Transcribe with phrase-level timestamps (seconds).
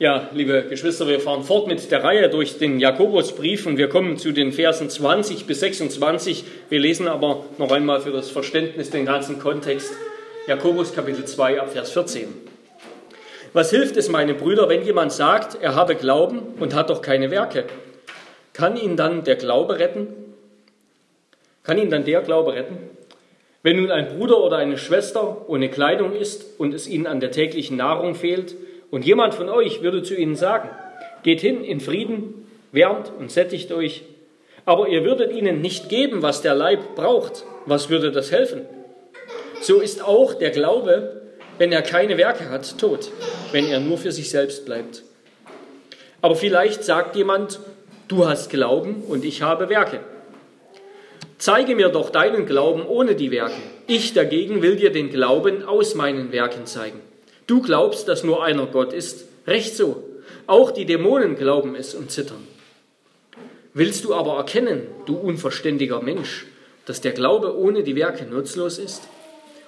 [0.00, 4.16] Ja, liebe Geschwister, wir fahren fort mit der Reihe durch den Jakobusbrief und wir kommen
[4.16, 6.44] zu den Versen 20 bis 26.
[6.68, 9.92] Wir lesen aber noch einmal für das Verständnis den ganzen Kontext.
[10.48, 12.26] Jakobus Kapitel 2 ab Vers 14.
[13.52, 17.30] Was hilft es, meine Brüder, wenn jemand sagt, er habe Glauben und hat doch keine
[17.30, 17.62] Werke?
[18.52, 20.08] Kann ihn dann der Glaube retten?
[21.62, 22.78] Kann ihn dann der Glaube retten?
[23.62, 27.30] Wenn nun ein Bruder oder eine Schwester ohne Kleidung ist und es ihnen an der
[27.30, 28.56] täglichen Nahrung fehlt,
[28.94, 30.68] und jemand von euch würde zu ihnen sagen,
[31.24, 34.04] geht hin in Frieden, wärmt und sättigt euch,
[34.66, 38.60] aber ihr würdet ihnen nicht geben, was der Leib braucht, was würde das helfen?
[39.60, 41.22] So ist auch der Glaube,
[41.58, 43.10] wenn er keine Werke hat, tot,
[43.50, 45.02] wenn er nur für sich selbst bleibt.
[46.22, 47.58] Aber vielleicht sagt jemand,
[48.06, 49.98] du hast Glauben und ich habe Werke.
[51.38, 53.60] Zeige mir doch deinen Glauben ohne die Werke.
[53.88, 57.00] Ich dagegen will dir den Glauben aus meinen Werken zeigen.
[57.46, 59.26] Du glaubst, dass nur einer Gott ist?
[59.46, 60.02] Recht so.
[60.46, 62.46] Auch die Dämonen glauben es und zittern.
[63.74, 66.46] Willst du aber erkennen, du unverständiger Mensch,
[66.86, 69.08] dass der Glaube ohne die Werke nutzlos ist?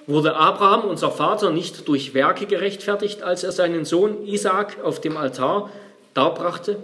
[0.07, 5.17] Wurde Abraham, unser Vater, nicht durch Werke gerechtfertigt, als er seinen Sohn Isaak auf dem
[5.17, 5.69] Altar
[6.13, 6.77] darbrachte?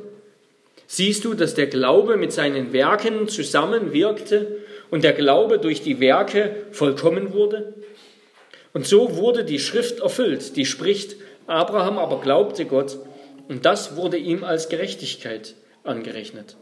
[0.87, 4.57] Siehst du, dass der Glaube mit seinen Werken zusammenwirkte
[4.91, 7.73] und der Glaube durch die Werke vollkommen wurde?
[8.73, 11.15] Und so wurde die Schrift erfüllt, die spricht,
[11.47, 12.97] Abraham aber glaubte Gott
[13.47, 16.55] und das wurde ihm als Gerechtigkeit angerechnet.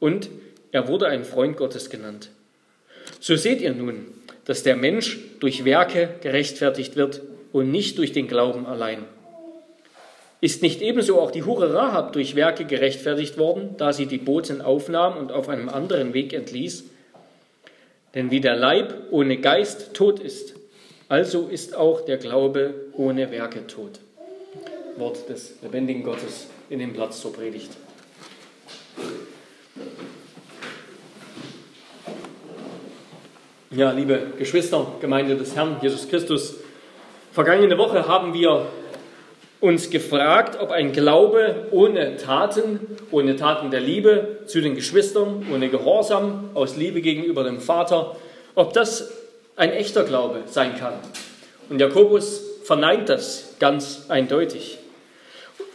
[0.00, 0.30] Und
[0.70, 2.30] er wurde ein Freund Gottes genannt.
[3.20, 4.06] So seht ihr nun,
[4.44, 7.20] dass der Mensch durch Werke gerechtfertigt wird
[7.52, 9.04] und nicht durch den Glauben allein.
[10.40, 14.60] Ist nicht ebenso auch die Hure Rahab durch Werke gerechtfertigt worden, da sie die Boten
[14.60, 16.84] aufnahm und auf einem anderen Weg entließ?
[18.14, 20.54] Denn wie der Leib ohne Geist tot ist,
[21.12, 24.00] also ist auch der Glaube ohne Werke tot.
[24.96, 27.68] Wort des lebendigen Gottes in dem Platz zur Predigt.
[33.72, 36.54] Ja, liebe Geschwister, Gemeinde des Herrn Jesus Christus,
[37.30, 38.68] vergangene Woche haben wir
[39.60, 42.80] uns gefragt, ob ein Glaube ohne Taten,
[43.10, 48.16] ohne Taten der Liebe zu den Geschwistern, ohne Gehorsam aus Liebe gegenüber dem Vater,
[48.54, 49.21] ob das
[49.62, 50.94] ein echter Glaube sein kann.
[51.70, 54.78] Und Jakobus verneint das ganz eindeutig.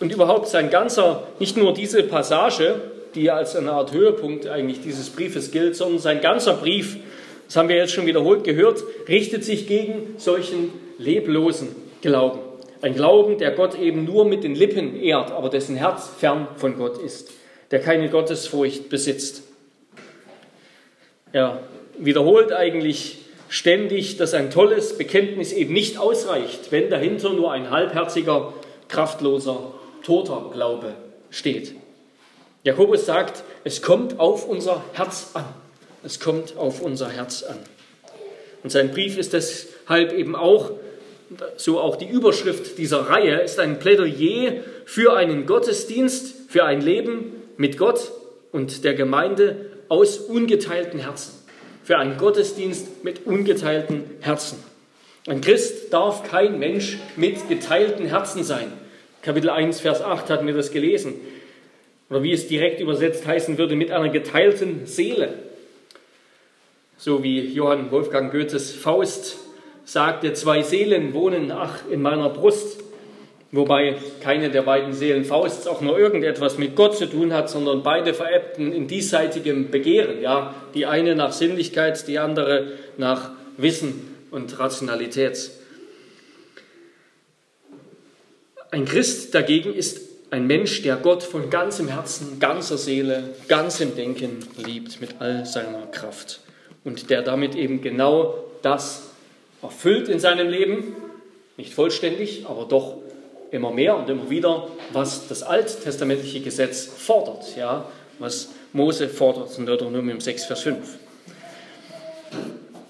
[0.01, 2.81] Und überhaupt sein ganzer, nicht nur diese Passage,
[3.15, 6.97] die als eine Art Höhepunkt eigentlich dieses Briefes gilt, sondern sein ganzer Brief,
[7.45, 11.69] das haben wir jetzt schon wiederholt gehört, richtet sich gegen solchen leblosen
[12.01, 12.39] Glauben.
[12.81, 16.77] Ein Glauben, der Gott eben nur mit den Lippen ehrt, aber dessen Herz fern von
[16.77, 17.31] Gott ist,
[17.71, 19.43] der keine Gottesfurcht besitzt.
[21.31, 21.61] Er
[21.97, 28.53] wiederholt eigentlich ständig, dass ein tolles Bekenntnis eben nicht ausreicht, wenn dahinter nur ein halbherziger,
[28.87, 30.93] kraftloser, toter Glaube
[31.29, 31.73] steht.
[32.63, 35.45] Jakobus sagt, es kommt auf unser Herz an.
[36.03, 37.57] Es kommt auf unser Herz an.
[38.63, 40.71] Und sein Brief ist deshalb eben auch,
[41.57, 47.33] so auch die Überschrift dieser Reihe, ist ein Plädoyer für einen Gottesdienst, für ein Leben
[47.57, 48.11] mit Gott
[48.51, 51.46] und der Gemeinde aus ungeteilten Herzen
[51.87, 54.61] für einen Gottesdienst mit ungeteilten Herzen.
[55.25, 58.73] Ein Christ darf kein Mensch mit geteilten Herzen sein.
[59.21, 61.13] Kapitel 1, Vers 8 hatten wir das gelesen.
[62.09, 65.35] Oder wie es direkt übersetzt heißen würde, mit einer geteilten Seele.
[66.97, 69.37] So wie Johann Wolfgang Goethes Faust
[69.85, 72.76] sagte, zwei Seelen wohnen, ach, in meiner Brust.
[73.51, 77.81] Wobei keine der beiden Seelen Fausts auch nur irgendetwas mit Gott zu tun hat, sondern
[77.81, 80.21] beide verebbten in diesseitigem Begehren.
[80.21, 85.51] Ja, die eine nach Sinnlichkeit, die andere nach Wissen und Rationalität.
[88.69, 94.39] Ein Christ dagegen ist ein Mensch, der Gott von ganzem Herzen, ganzer Seele, ganzem Denken
[94.57, 96.41] liebt, mit all seiner Kraft.
[96.83, 99.11] Und der damit eben genau das
[99.61, 100.95] erfüllt in seinem Leben,
[101.55, 102.97] nicht vollständig, aber doch
[103.51, 107.85] immer mehr und immer wieder, was das alttestamentliche Gesetz fordert, ja,
[108.19, 110.97] was Mose fordert in Deuteronomium 6, Vers 5.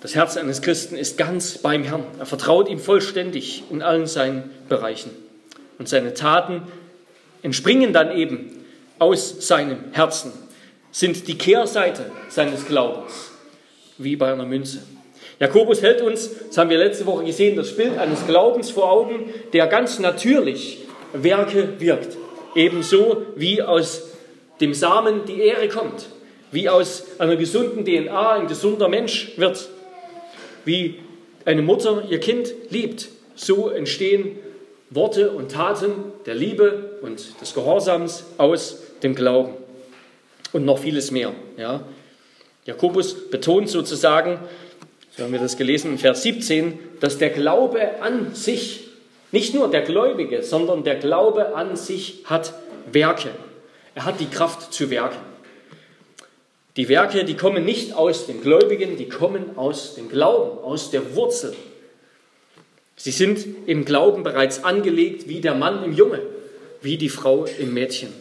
[0.02, 2.04] Das Herz eines Christen ist ganz beim Herrn.
[2.20, 5.12] Er vertraut ihm vollständig in allen seinen Bereichen.
[5.80, 6.64] Und seine Taten
[7.42, 8.52] entspringen dann eben
[9.00, 10.32] aus seinem Herzen,
[10.92, 13.32] sind die Kehrseite seines Glaubens,
[13.98, 14.82] wie bei einer Münze.
[15.40, 19.32] Jakobus hält uns, das haben wir letzte Woche gesehen, das Bild eines Glaubens vor Augen,
[19.54, 20.80] der ganz natürlich
[21.14, 22.18] Werke wirkt.
[22.56, 24.04] Ebenso wie aus
[24.60, 26.08] dem Samen die Ehre kommt,
[26.52, 29.70] wie aus einer gesunden DNA ein gesunder Mensch wird,
[30.66, 30.96] wie
[31.46, 33.10] eine Mutter ihr Kind liebt.
[33.36, 34.40] So entstehen
[34.90, 35.92] Worte und Taten
[36.26, 39.54] der Liebe und des Gehorsams aus dem Glauben.
[40.54, 41.34] Und noch vieles mehr.
[41.58, 41.84] Ja.
[42.66, 44.40] Jakobus betont sozusagen,
[45.18, 48.84] so haben wir das gelesen in Vers 17, dass der Glaube an sich,
[49.32, 52.54] nicht nur der Gläubige, sondern der Glaube an sich hat
[52.92, 53.30] Werke.
[53.96, 55.18] Er hat die Kraft zu werken.
[56.76, 61.16] Die Werke, die kommen nicht aus dem Gläubigen, die kommen aus dem Glauben, aus der
[61.16, 61.56] Wurzel.
[62.96, 66.22] Sie sind im Glauben bereits angelegt wie der Mann im Junge,
[66.84, 68.14] wie die Frau im Mädchen.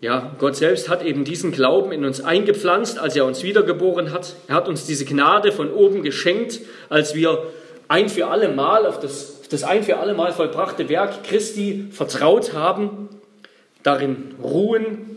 [0.00, 4.34] Ja, Gott selbst hat eben diesen Glauben in uns eingepflanzt, als er uns wiedergeboren hat.
[4.48, 7.42] Er hat uns diese Gnade von oben geschenkt, als wir
[7.88, 12.54] ein für alle Mal auf das, das ein für alle Mal vollbrachte Werk Christi vertraut
[12.54, 13.10] haben,
[13.82, 15.16] darin ruhen,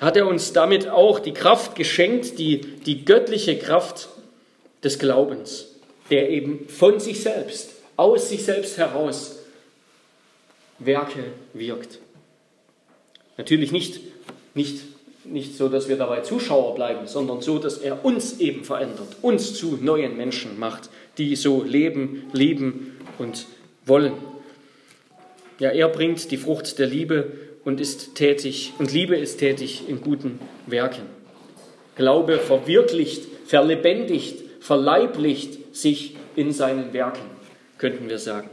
[0.00, 4.08] hat er uns damit auch die Kraft geschenkt, die, die göttliche Kraft
[4.82, 5.66] des Glaubens,
[6.10, 9.40] der eben von sich selbst, aus sich selbst heraus
[10.78, 11.98] Werke wirkt.
[13.36, 14.00] Natürlich nicht,
[14.54, 14.82] nicht,
[15.24, 19.54] nicht so, dass wir dabei Zuschauer bleiben, sondern so, dass er uns eben verändert, uns
[19.54, 23.46] zu neuen Menschen macht, die so leben, lieben und
[23.86, 24.14] wollen.
[25.58, 27.32] Ja, er bringt die Frucht der Liebe
[27.64, 31.02] und ist tätig und Liebe ist tätig in guten Werken.
[31.96, 37.22] Glaube verwirklicht, verlebendigt, verleiblicht sich in seinen Werken,
[37.78, 38.50] könnten wir sagen.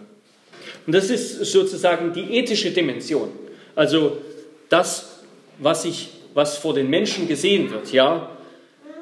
[0.85, 3.29] Und das ist sozusagen die ethische Dimension.
[3.75, 4.17] Also
[4.69, 5.10] das,
[5.61, 8.29] was, ich, was vor den Menschen gesehen wird, ja,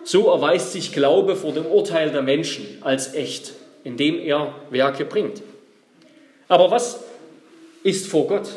[0.03, 3.53] so erweist sich Glaube vor dem Urteil der Menschen als echt,
[3.83, 5.41] indem er Werke bringt.
[6.47, 7.03] Aber was
[7.83, 8.49] ist vor Gott?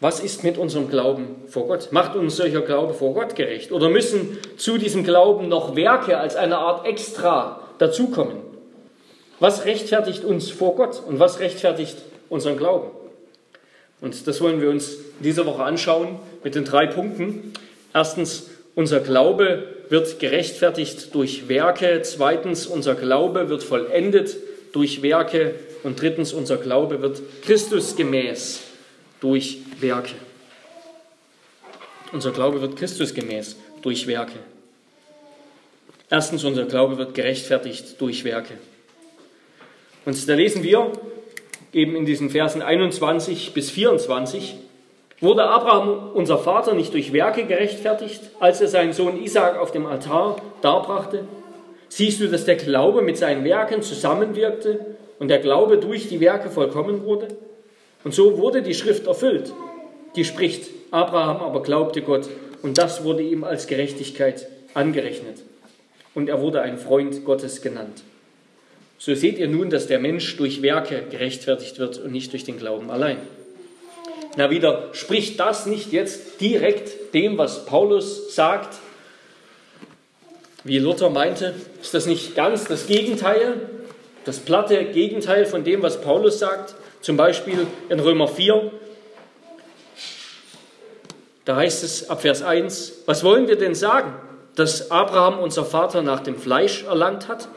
[0.00, 1.88] Was ist mit unserem Glauben vor Gott?
[1.90, 3.72] Macht uns solcher Glaube vor Gott gerecht?
[3.72, 8.36] Oder müssen zu diesem Glauben noch Werke als eine Art Extra dazukommen?
[9.38, 11.98] Was rechtfertigt uns vor Gott und was rechtfertigt
[12.28, 12.90] unseren Glauben?
[14.00, 17.52] Und das wollen wir uns diese Woche anschauen mit den drei Punkten.
[17.94, 22.02] Erstens, unser Glaube wird gerechtfertigt durch Werke.
[22.02, 24.36] Zweitens, unser Glaube wird vollendet
[24.72, 25.54] durch Werke.
[25.82, 28.60] Und drittens, unser Glaube wird Christusgemäß
[29.20, 30.14] durch Werke.
[32.12, 34.38] Unser Glaube wird Christusgemäß durch Werke.
[36.10, 38.54] Erstens, unser Glaube wird gerechtfertigt durch Werke.
[40.04, 40.92] Und da lesen wir
[41.72, 44.54] eben in diesen Versen 21 bis 24,
[45.20, 49.86] wurde Abraham, unser Vater, nicht durch Werke gerechtfertigt, als er seinen Sohn Isaac auf dem
[49.86, 51.24] Altar darbrachte?
[51.88, 56.50] Siehst du, dass der Glaube mit seinen Werken zusammenwirkte und der Glaube durch die Werke
[56.50, 57.28] vollkommen wurde?
[58.04, 59.52] Und so wurde die Schrift erfüllt,
[60.14, 62.28] die spricht, Abraham aber glaubte Gott
[62.62, 65.38] und das wurde ihm als Gerechtigkeit angerechnet.
[66.14, 68.02] Und er wurde ein Freund Gottes genannt.
[68.98, 72.58] So seht ihr nun, dass der Mensch durch Werke gerechtfertigt wird und nicht durch den
[72.58, 73.18] Glauben allein.
[74.36, 78.76] Na wieder, spricht das nicht jetzt direkt dem, was Paulus sagt?
[80.62, 83.70] Wie Luther meinte, ist das nicht ganz das Gegenteil,
[84.24, 86.74] das platte Gegenteil von dem, was Paulus sagt?
[87.00, 88.72] Zum Beispiel in Römer 4,
[91.46, 94.12] da heißt es ab Vers 1, was wollen wir denn sagen,
[94.56, 97.48] dass Abraham unser Vater nach dem Fleisch erlangt hat?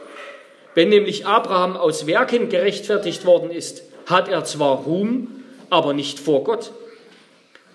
[0.74, 5.39] Wenn nämlich Abraham aus Werken gerechtfertigt worden ist, hat er zwar Ruhm,
[5.70, 6.72] aber nicht vor Gott.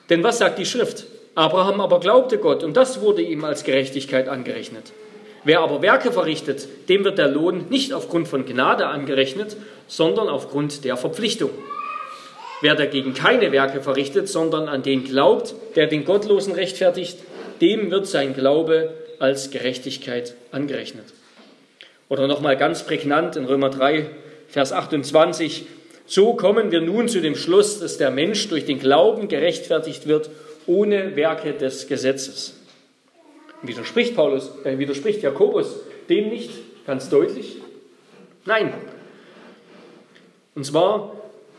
[0.09, 1.05] Denn was sagt die Schrift?
[1.33, 4.93] Abraham aber glaubte Gott und das wurde ihm als Gerechtigkeit angerechnet.
[5.43, 10.83] Wer aber Werke verrichtet, dem wird der Lohn nicht aufgrund von Gnade angerechnet, sondern aufgrund
[10.85, 11.51] der Verpflichtung.
[12.61, 17.19] Wer dagegen keine Werke verrichtet, sondern an den glaubt, der den Gottlosen rechtfertigt,
[17.61, 21.05] dem wird sein Glaube als Gerechtigkeit angerechnet.
[22.09, 24.09] Oder nochmal ganz prägnant in Römer 3,
[24.47, 25.65] Vers 28.
[26.07, 30.29] So kommen wir nun zu dem Schluss, dass der Mensch durch den Glauben gerechtfertigt wird,
[30.67, 32.55] ohne Werke des Gesetzes.
[33.61, 35.75] Widerspricht Paulus, äh, widerspricht Jakobus
[36.09, 36.51] dem nicht
[36.85, 37.57] ganz deutlich?
[38.45, 38.73] Nein.
[40.53, 41.13] Und zwar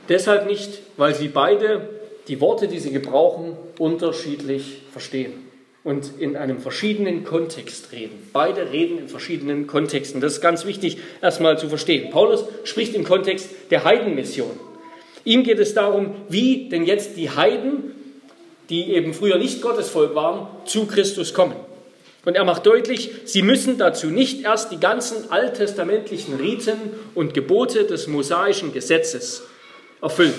[0.08, 1.88] deshalb nicht, weil sie beide
[2.28, 5.45] die Worte, die sie gebrauchen, unterschiedlich verstehen
[5.86, 8.28] und in einem verschiedenen Kontext reden.
[8.32, 10.20] Beide reden in verschiedenen Kontexten.
[10.20, 12.10] Das ist ganz wichtig erstmal zu verstehen.
[12.10, 14.50] Paulus spricht im Kontext der Heidenmission.
[15.24, 17.94] Ihm geht es darum, wie denn jetzt die Heiden,
[18.68, 21.54] die eben früher nicht Gottesvolk waren, zu Christus kommen.
[22.24, 26.78] Und er macht deutlich, sie müssen dazu nicht erst die ganzen alttestamentlichen Riten
[27.14, 29.44] und Gebote des mosaischen Gesetzes
[30.02, 30.34] erfüllen.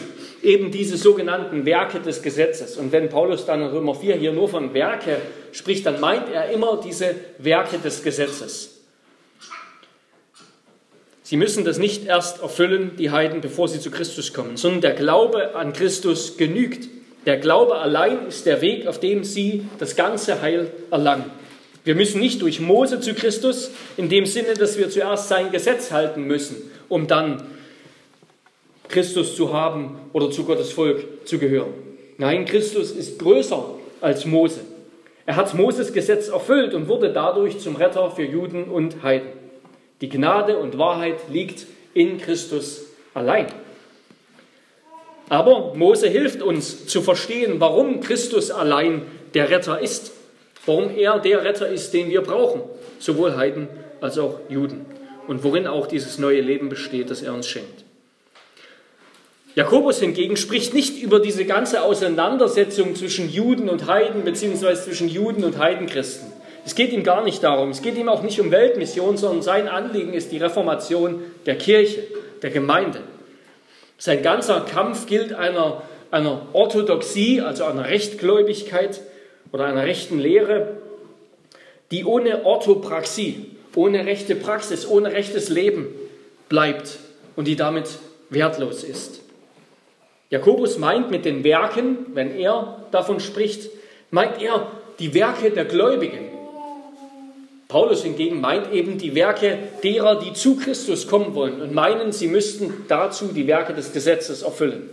[0.47, 2.77] Eben diese sogenannten Werke des Gesetzes.
[2.77, 5.17] Und wenn Paulus dann in Römer 4 hier nur von Werke
[5.51, 8.79] spricht, dann meint er immer diese Werke des Gesetzes.
[11.21, 14.93] Sie müssen das nicht erst erfüllen, die Heiden, bevor sie zu Christus kommen, sondern der
[14.93, 16.87] Glaube an Christus genügt.
[17.25, 21.25] Der Glaube allein ist der Weg, auf dem sie das ganze Heil erlangen.
[21.83, 25.91] Wir müssen nicht durch Mose zu Christus, in dem Sinne, dass wir zuerst sein Gesetz
[25.91, 26.55] halten müssen,
[26.87, 27.43] um dann
[28.87, 31.73] Christus zu haben oder zu Gottes Volk zu gehören.
[32.17, 33.63] Nein, Christus ist größer
[34.01, 34.61] als Mose.
[35.25, 39.29] Er hat Moses Gesetz erfüllt und wurde dadurch zum Retter für Juden und Heiden.
[40.01, 43.47] Die Gnade und Wahrheit liegt in Christus allein.
[45.29, 49.01] Aber Mose hilft uns zu verstehen, warum Christus allein
[49.33, 50.13] der Retter ist,
[50.65, 52.61] warum er der Retter ist, den wir brauchen,
[52.99, 53.67] sowohl Heiden
[53.99, 54.85] als auch Juden,
[55.27, 57.83] und worin auch dieses neue Leben besteht, das er uns schenkt.
[59.57, 65.43] Jakobus hingegen spricht nicht über diese ganze Auseinandersetzung zwischen Juden und Heiden, beziehungsweise zwischen Juden
[65.43, 66.31] und Heidenchristen.
[66.63, 67.71] Es geht ihm gar nicht darum.
[67.71, 72.03] Es geht ihm auch nicht um Weltmission, sondern sein Anliegen ist die Reformation der Kirche,
[72.43, 72.99] der Gemeinde.
[73.97, 79.01] Sein ganzer Kampf gilt einer, einer Orthodoxie, also einer Rechtgläubigkeit
[79.51, 80.77] oder einer rechten Lehre,
[81.89, 85.87] die ohne Orthopraxie, ohne rechte Praxis, ohne rechtes Leben
[86.47, 86.99] bleibt
[87.35, 87.87] und die damit
[88.29, 89.21] wertlos ist.
[90.29, 93.69] Jakobus meint mit den Werken, wenn er davon spricht,
[94.11, 96.37] meint er die Werke der Gläubigen,
[97.67, 102.27] Paulus hingegen meint eben die Werke derer, die zu Christus kommen wollen und meinen, sie
[102.27, 104.89] müssten dazu die Werke des Gesetzes erfüllen.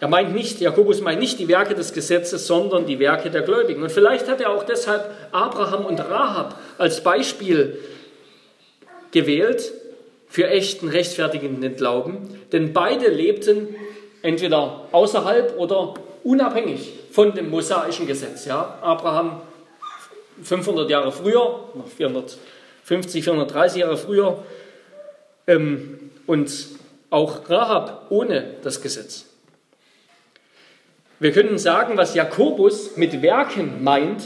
[0.00, 3.82] Er meint nicht, Jakobus meint nicht die Werke des Gesetzes, sondern die Werke der Gläubigen.
[3.82, 7.78] Und vielleicht hat er auch deshalb Abraham und Rahab als Beispiel
[9.10, 9.72] gewählt
[10.36, 13.74] für echten, rechtfertigenden Glauben, denn beide lebten
[14.20, 18.44] entweder außerhalb oder unabhängig von dem mosaischen Gesetz.
[18.44, 18.78] Ja?
[18.82, 19.40] Abraham
[20.42, 24.44] 500 Jahre früher, 450, 430 Jahre früher,
[25.46, 26.52] ähm, und
[27.08, 29.24] auch Rahab ohne das Gesetz.
[31.18, 34.22] Wir können sagen, was Jakobus mit Werken meint,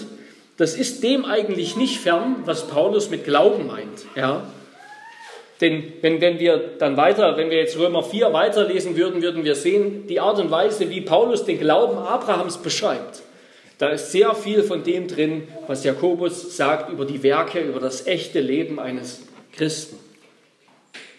[0.57, 4.07] das ist dem eigentlich nicht fern, was Paulus mit Glauben meint.
[4.17, 4.43] Ja?
[5.61, 9.55] Denn wenn, wenn wir dann weiter, wenn wir jetzt Römer 4 weiterlesen würden, würden wir
[9.55, 13.23] sehen, die Art und Weise, wie Paulus den Glauben Abrahams beschreibt.
[13.77, 18.07] Da ist sehr viel von dem drin, was Jakobus sagt über die Werke, über das
[18.07, 19.99] echte Leben eines Christen.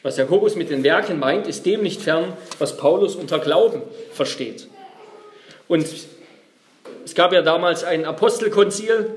[0.04, 4.68] Was Jakobus mit den Werken meint, ist dem nicht fern, was Paulus unter Glauben versteht.
[5.68, 5.86] Und
[7.06, 9.10] es gab ja damals ein Apostelkonzil,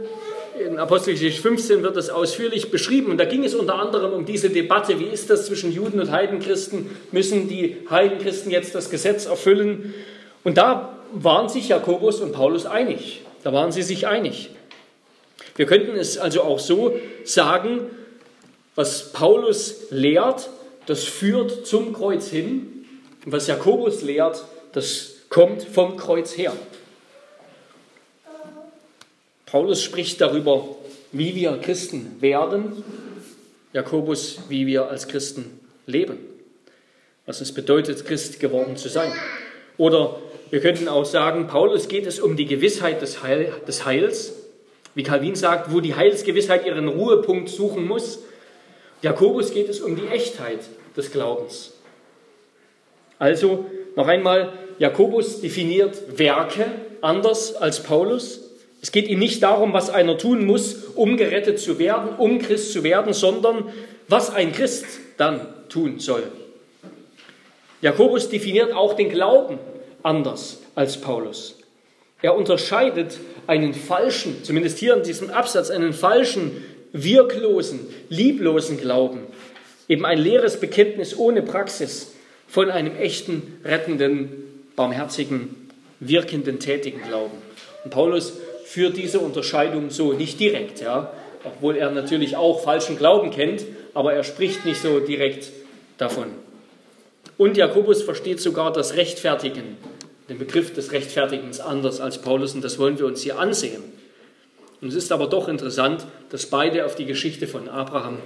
[0.59, 4.51] in Apostelgeschichte 15 wird das ausführlich beschrieben und da ging es unter anderem um diese
[4.51, 9.95] Debatte, wie ist das zwischen Juden und Heidenchristen, müssen die Heidenchristen jetzt das Gesetz erfüllen?
[10.45, 13.23] Und da waren sich Jakobus und Paulus einig.
[13.43, 14.51] Da waren sie sich einig.
[15.57, 17.81] Wir könnten es also auch so sagen,
[18.75, 20.51] was Paulus lehrt,
[20.87, 22.87] das führt zum Kreuz hin.
[23.25, 26.53] Und was Jakobus lehrt, das kommt vom Kreuz her.
[29.55, 30.67] Paulus spricht darüber,
[31.13, 32.83] wie wir Christen werden,
[33.73, 36.19] Jakobus, wie wir als Christen leben,
[37.25, 39.13] was es bedeutet, Christ geworden zu sein.
[39.79, 40.19] Oder
[40.51, 44.33] wir könnten auch sagen, Paulus geht es um die Gewissheit des, Heil, des Heils,
[44.97, 48.19] wie Calvin sagt, wo die Heilsgewissheit ihren Ruhepunkt suchen muss.
[49.03, 50.63] Jakobus geht es um die Echtheit
[50.97, 51.75] des Glaubens.
[53.21, 56.67] Also noch einmal, Jakobus definiert Werke
[57.01, 58.44] anders als Paulus.
[58.85, 62.71] Es geht ihm nicht darum, was einer tun muss, um gerettet zu werden, um Christ
[62.71, 63.73] zu werden, sondern
[64.09, 64.85] was ein Christ
[65.17, 66.25] dann tun soll.
[67.81, 69.59] Jakobus definiert auch den Glauben
[70.03, 71.57] anders als Paulus.
[72.21, 76.63] Er unterscheidet einen falschen, zumindest hier in diesem Absatz, einen falschen,
[76.93, 79.21] wirklosen, lieblosen Glauben,
[79.89, 82.13] eben ein leeres Bekenntnis ohne Praxis,
[82.47, 84.29] von einem echten, rettenden,
[84.77, 87.39] barmherzigen, wirkenden, tätigen Glauben.
[87.85, 88.35] Und Paulus
[88.65, 91.13] führt diese Unterscheidung so nicht direkt, ja,
[91.45, 95.51] obwohl er natürlich auch falschen Glauben kennt, aber er spricht nicht so direkt
[95.99, 96.29] davon.
[97.37, 99.77] Und Jakobus versteht sogar das Rechtfertigen
[100.29, 103.83] den Begriff des Rechtfertigens anders als Paulus und das wollen wir uns hier ansehen.
[104.81, 108.19] Und es ist aber doch interessant, dass beide auf die Geschichte von Abraham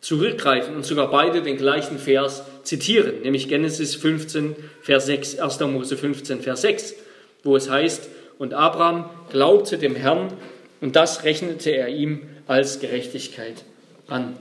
[0.00, 5.60] zurückgreifen und sogar beide den gleichen Vers zitieren, nämlich Genesis 15, Vers 6, 1.
[5.60, 6.94] Mose 15, Vers 6,
[7.42, 10.32] wo es heißt, und Abraham glaubte dem Herrn
[10.80, 13.64] und das rechnete er ihm als Gerechtigkeit
[14.08, 14.36] an.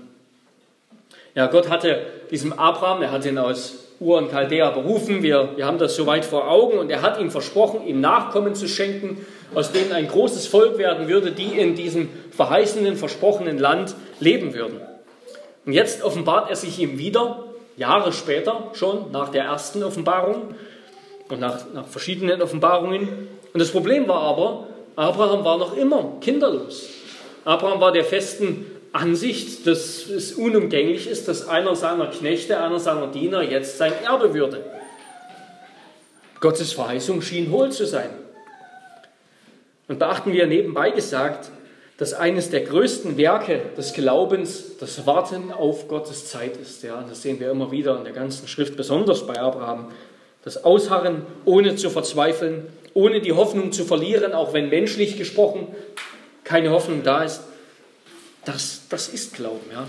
[1.34, 5.24] Ja, Gott hatte diesem Abraham, er hat ihn aus Ur und Chaldea berufen.
[5.24, 8.68] Wir, wir haben das soweit vor Augen und er hat ihm versprochen, ihm Nachkommen zu
[8.68, 14.54] schenken, aus denen ein großes Volk werden würde, die in diesem verheißenen, versprochenen Land leben
[14.54, 14.82] würden.
[15.66, 17.44] Und jetzt offenbart er sich ihm wieder,
[17.78, 20.56] Jahre später schon, nach der ersten Offenbarung
[21.30, 23.28] und nach, nach verschiedenen Offenbarungen.
[23.56, 26.90] Und das Problem war aber, Abraham war noch immer kinderlos.
[27.46, 33.08] Abraham war der festen Ansicht, dass es unumgänglich ist, dass einer seiner Knechte, einer seiner
[33.08, 34.62] Diener jetzt sein Erbe würde.
[36.42, 38.10] Gottes Verheißung schien hohl zu sein.
[39.88, 41.50] Und beachten wir nebenbei gesagt,
[41.96, 46.84] dass eines der größten Werke des Glaubens das Warten auf Gottes Zeit ist.
[46.84, 49.94] Ja, das sehen wir immer wieder in der ganzen Schrift, besonders bei Abraham.
[50.44, 55.68] Das Ausharren, ohne zu verzweifeln, ohne die Hoffnung zu verlieren, auch wenn menschlich gesprochen
[56.44, 57.42] keine Hoffnung da ist.
[58.46, 59.86] Das, das ist Glauben, ja.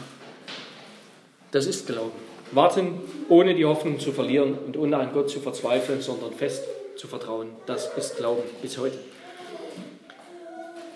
[1.53, 2.19] Das ist Glauben.
[2.53, 6.65] Warten, ohne die Hoffnung zu verlieren und ohne an Gott zu verzweifeln, sondern fest
[6.97, 7.49] zu vertrauen.
[7.67, 8.99] Das ist Glauben bis heute.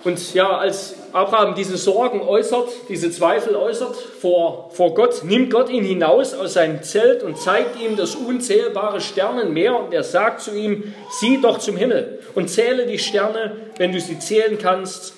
[0.03, 5.69] Und ja, als Abraham diese Sorgen äußert, diese Zweifel äußert vor, vor Gott, nimmt Gott
[5.69, 10.55] ihn hinaus aus seinem Zelt und zeigt ihm das unzählbare Sternenmeer und er sagt zu
[10.57, 15.15] ihm, sieh doch zum Himmel und zähle die Sterne, wenn du sie zählen kannst,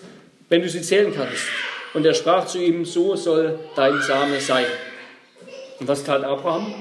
[0.48, 1.44] wenn du sie zählen kannst.
[1.94, 4.64] Und er sprach zu ihm, so soll dein Same sein.
[5.78, 6.74] Und was tat Abraham?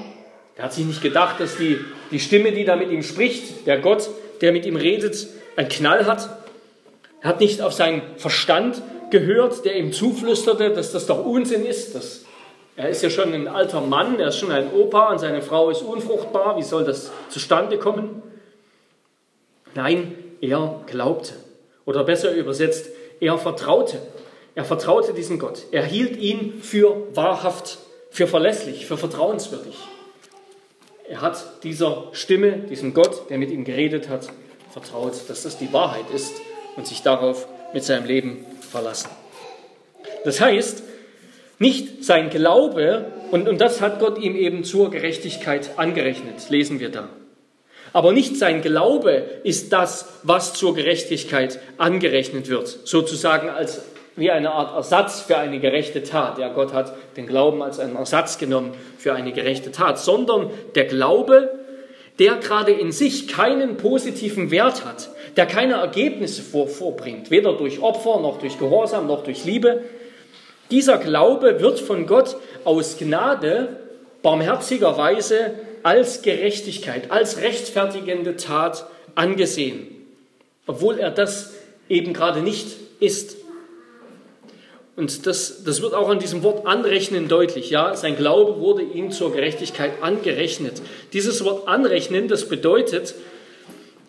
[0.56, 1.78] Er hat sich nicht gedacht, dass die,
[2.10, 4.08] die Stimme, die da mit ihm spricht, der Gott,
[4.40, 6.41] der mit ihm redet, einen Knall hat,
[7.22, 11.94] er hat nicht auf seinen Verstand gehört, der ihm zuflüsterte, dass das doch Unsinn ist.
[11.94, 12.24] Dass,
[12.74, 15.70] er ist ja schon ein alter Mann, er ist schon ein Opa und seine Frau
[15.70, 16.56] ist unfruchtbar.
[16.56, 18.22] Wie soll das zustande kommen?
[19.74, 21.34] Nein, er glaubte.
[21.84, 22.88] Oder besser übersetzt,
[23.20, 23.98] er vertraute.
[24.56, 25.62] Er vertraute diesem Gott.
[25.70, 27.78] Er hielt ihn für wahrhaft,
[28.10, 29.78] für verlässlich, für vertrauenswürdig.
[31.08, 34.28] Er hat dieser Stimme, diesem Gott, der mit ihm geredet hat,
[34.72, 36.32] vertraut, dass das die Wahrheit ist
[36.76, 39.10] und sich darauf mit seinem Leben verlassen.
[40.24, 40.82] Das heißt,
[41.58, 46.90] nicht sein Glaube, und, und das hat Gott ihm eben zur Gerechtigkeit angerechnet, lesen wir
[46.90, 47.08] da.
[47.92, 53.82] Aber nicht sein Glaube ist das, was zur Gerechtigkeit angerechnet wird, sozusagen als
[54.16, 56.38] wie eine Art Ersatz für eine gerechte Tat.
[56.38, 60.84] Ja, Gott hat den Glauben als einen Ersatz genommen für eine gerechte Tat, sondern der
[60.84, 61.50] Glaube,
[62.18, 67.80] der gerade in sich keinen positiven Wert hat, der keine Ergebnisse vor, vorbringt, weder durch
[67.80, 69.82] Opfer noch durch Gehorsam noch durch Liebe.
[70.70, 73.76] Dieser Glaube wird von Gott aus Gnade
[74.22, 79.88] barmherzigerweise als Gerechtigkeit, als rechtfertigende Tat angesehen,
[80.66, 81.54] obwohl er das
[81.88, 82.68] eben gerade nicht
[83.00, 83.36] ist.
[84.94, 87.70] Und das, das wird auch an diesem Wort anrechnen deutlich.
[87.70, 90.82] Ja, sein Glaube wurde ihm zur Gerechtigkeit angerechnet.
[91.14, 93.14] Dieses Wort anrechnen, das bedeutet,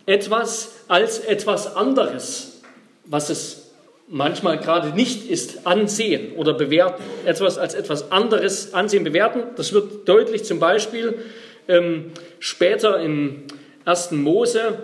[0.06, 2.62] etwas als etwas anderes,
[3.06, 3.72] was es
[4.08, 7.04] manchmal gerade nicht ist, ansehen oder bewerten.
[7.26, 9.44] Etwas als etwas anderes ansehen, bewerten.
[9.56, 11.16] Das wird deutlich zum Beispiel
[11.68, 13.44] ähm, später im
[13.86, 14.12] 1.
[14.12, 14.80] Mose.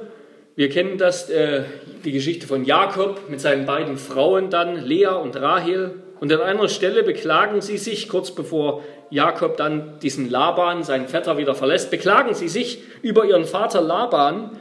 [0.56, 1.64] Wir kennen das, äh,
[2.04, 6.02] die Geschichte von Jakob mit seinen beiden Frauen dann, Lea und Rahel.
[6.20, 11.38] Und an einer Stelle beklagen sie sich, kurz bevor Jakob dann diesen Laban, seinen Vetter,
[11.38, 14.52] wieder verlässt, beklagen sie sich über ihren Vater Laban,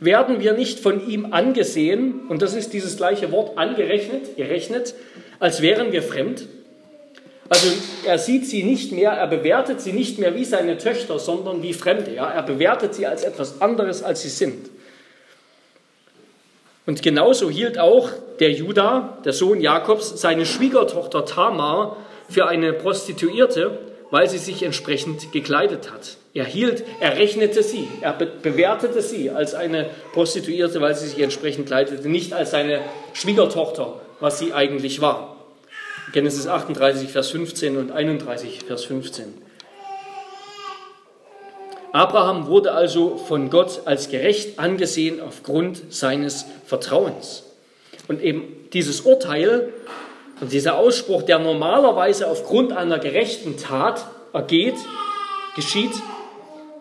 [0.00, 4.94] werden wir nicht von ihm angesehen, und das ist dieses gleiche Wort angerechnet, gerechnet,
[5.38, 6.46] als wären wir fremd.
[7.48, 7.68] Also
[8.04, 11.72] er sieht sie nicht mehr, er bewertet sie nicht mehr wie seine Töchter, sondern wie
[11.72, 12.14] Fremde.
[12.14, 12.28] Ja?
[12.28, 14.68] Er bewertet sie als etwas anderes, als sie sind.
[16.86, 21.96] Und genauso hielt auch der Judah, der Sohn Jakobs, seine Schwiegertochter Tamar
[22.28, 23.78] für eine Prostituierte,
[24.10, 26.16] weil sie sich entsprechend gekleidet hat.
[26.34, 31.20] Er hielt, er rechnete sie, er be bewertete sie als eine Prostituierte, weil sie sich
[31.20, 32.80] entsprechend kleidete, nicht als seine
[33.14, 35.36] Schwiegertochter, was sie eigentlich war.
[36.12, 39.34] Genesis 38, Vers 15 und 31, Vers 15.
[41.92, 47.44] Abraham wurde also von Gott als gerecht angesehen aufgrund seines Vertrauens.
[48.06, 49.72] Und eben dieses Urteil
[50.40, 54.76] und dieser Ausspruch, der normalerweise aufgrund einer gerechten Tat ergeht,
[55.54, 55.92] geschieht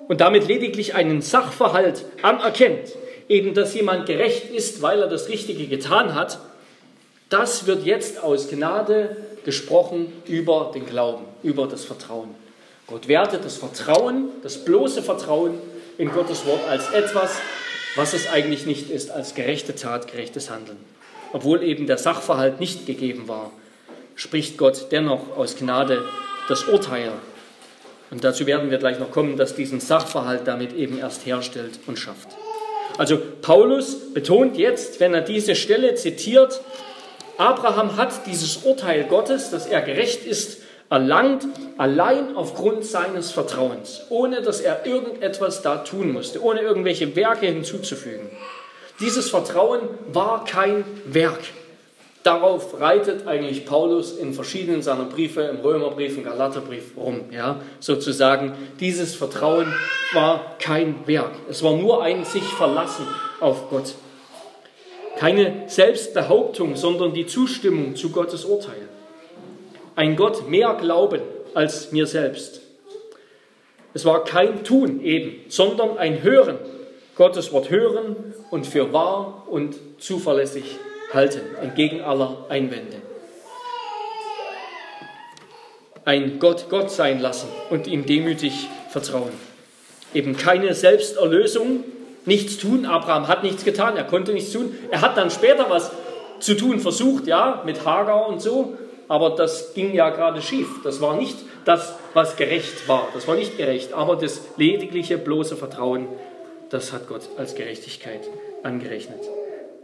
[0.08, 2.92] und damit lediglich einen Sachverhalt anerkennt,
[3.30, 6.40] eben dass jemand gerecht ist, weil er das Richtige getan hat,
[7.30, 9.16] das wird jetzt aus Gnade
[9.46, 12.36] gesprochen über den Glauben, über das Vertrauen.
[12.88, 15.60] Gott wertet das Vertrauen, das bloße Vertrauen
[15.98, 17.40] in Gottes Wort als etwas,
[17.96, 20.78] was es eigentlich nicht ist, als gerechte Tat, gerechtes Handeln.
[21.36, 23.52] Obwohl eben der Sachverhalt nicht gegeben war,
[24.16, 26.02] spricht Gott dennoch aus Gnade
[26.48, 27.12] das Urteil
[28.10, 32.00] und dazu werden wir gleich noch kommen, dass diesen Sachverhalt damit eben erst herstellt und
[32.00, 32.30] schafft.
[32.98, 36.62] Also Paulus betont jetzt, wenn er diese Stelle zitiert,
[37.38, 41.46] Abraham hat dieses Urteil Gottes, dass er gerecht ist, erlangt
[41.78, 48.30] allein aufgrund seines Vertrauens, ohne dass er irgendetwas da tun musste, ohne irgendwelche Werke hinzuzufügen.
[49.00, 49.82] Dieses Vertrauen
[50.12, 51.42] war kein Werk.
[52.24, 57.26] Darauf reitet eigentlich Paulus in verschiedenen seiner Briefe, im Römerbrief, im Galaterbrief rum.
[57.30, 59.72] Ja, sozusagen, dieses Vertrauen
[60.14, 61.34] war kein Werk.
[61.50, 63.06] Es war nur ein sich verlassen
[63.40, 63.94] auf Gott.
[65.18, 68.90] Keine Selbstbehauptung, sondern die Zustimmung zu Gottes Urteil.
[69.96, 71.22] Ein Gott mehr glauben
[71.54, 72.62] als mir selbst.
[73.94, 76.58] Es war kein Tun eben, sondern ein Hören.
[77.16, 80.64] Gottes Wort hören und für wahr und zuverlässig
[81.14, 82.98] halten, entgegen aller Einwände.
[86.04, 89.32] Ein Gott Gott sein lassen und ihm demütig vertrauen.
[90.14, 91.84] Eben keine Selbsterlösung,
[92.26, 92.86] nichts tun.
[92.86, 94.76] Abraham hat nichts getan, er konnte nichts tun.
[94.92, 95.92] Er hat dann später was
[96.40, 100.68] zu tun versucht, ja, mit Hagar und so, aber das ging ja gerade schief.
[100.84, 103.08] Das war nicht das, was gerecht war.
[103.14, 106.08] Das war nicht gerecht, aber das ledigliche bloße Vertrauen,
[106.76, 108.22] das hat Gott als Gerechtigkeit
[108.62, 109.22] angerechnet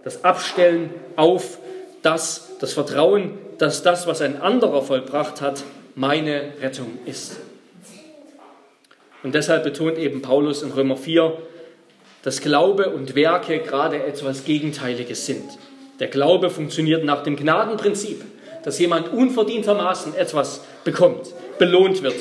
[0.04, 1.60] das Abstellen auf
[2.02, 5.64] das, das Vertrauen, dass das, was ein anderer vollbracht hat,
[5.96, 7.40] meine Rettung ist.
[9.24, 11.38] Und deshalb betont eben Paulus in Römer 4,
[12.24, 15.44] dass Glaube und Werke gerade etwas Gegenteiliges sind.
[16.00, 18.24] Der Glaube funktioniert nach dem Gnadenprinzip,
[18.64, 22.16] dass jemand unverdientermaßen etwas bekommt, belohnt wird.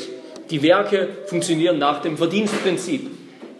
[0.50, 3.10] Die Werke funktionieren nach dem Verdienstprinzip.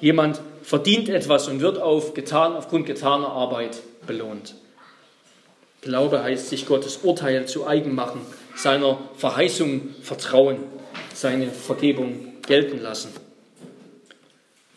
[0.01, 4.55] Jemand verdient etwas und wird auf getan, aufgrund getaner Arbeit belohnt.
[5.81, 8.21] Glaube heißt sich Gottes Urteil zu eigen machen,
[8.55, 10.59] seiner Verheißung vertrauen,
[11.13, 13.11] seine Vergebung gelten lassen.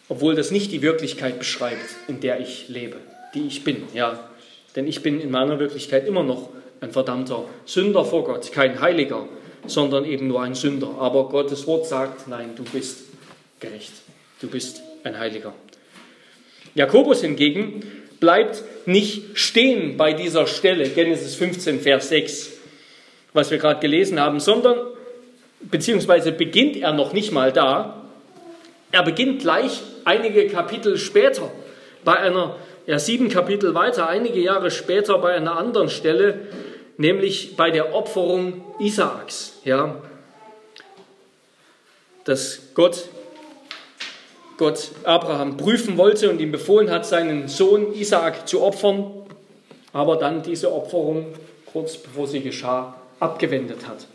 [0.10, 2.96] Obwohl das nicht die Wirklichkeit beschreibt, in der ich lebe,
[3.36, 4.32] die ich bin, ja.
[4.76, 6.50] Denn ich bin in meiner Wirklichkeit immer noch
[6.82, 9.28] ein verdammter Sünder vor Gott, kein Heiliger,
[9.68, 10.96] sondern eben nur ein Sünder.
[10.98, 13.02] Aber Gottes Wort sagt, nein, du bist
[13.60, 13.94] gerecht,
[14.42, 15.54] du bist ein Heiliger.
[16.76, 17.84] Jakobus hingegen
[18.20, 22.52] bleibt nicht stehen bei dieser Stelle, Genesis 15, Vers 6,
[23.34, 24.78] was wir gerade gelesen haben, sondern,
[25.62, 28.04] beziehungsweise beginnt er noch nicht mal da,
[28.92, 31.52] er beginnt gleich einige Kapitel später,
[32.04, 32.56] bei einer,
[32.86, 36.48] ja sieben Kapitel weiter, einige Jahre später bei einer anderen Stelle,
[36.98, 39.96] nämlich bei der Opferung Isaaks, ja,
[42.26, 43.10] dass Gott
[44.58, 49.12] Gott Abraham prüfen wollte und ihm befohlen hat, seinen Sohn Isaak zu opfern,
[49.92, 51.28] aber dann diese Opferung
[51.72, 54.08] kurz bevor sie geschah, abgewendet hat.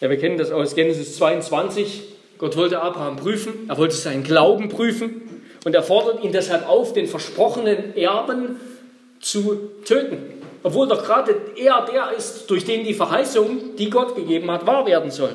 [0.00, 2.02] Ja, wir kennen das aus Genesis 22.
[2.38, 5.22] Gott wollte Abraham prüfen, er wollte seinen Glauben prüfen
[5.64, 8.60] und er fordert ihn deshalb auf, den versprochenen Erben
[9.20, 10.18] zu töten.
[10.62, 14.86] Obwohl doch gerade er der ist, durch den die Verheißung, die Gott gegeben hat, wahr
[14.86, 15.34] werden soll.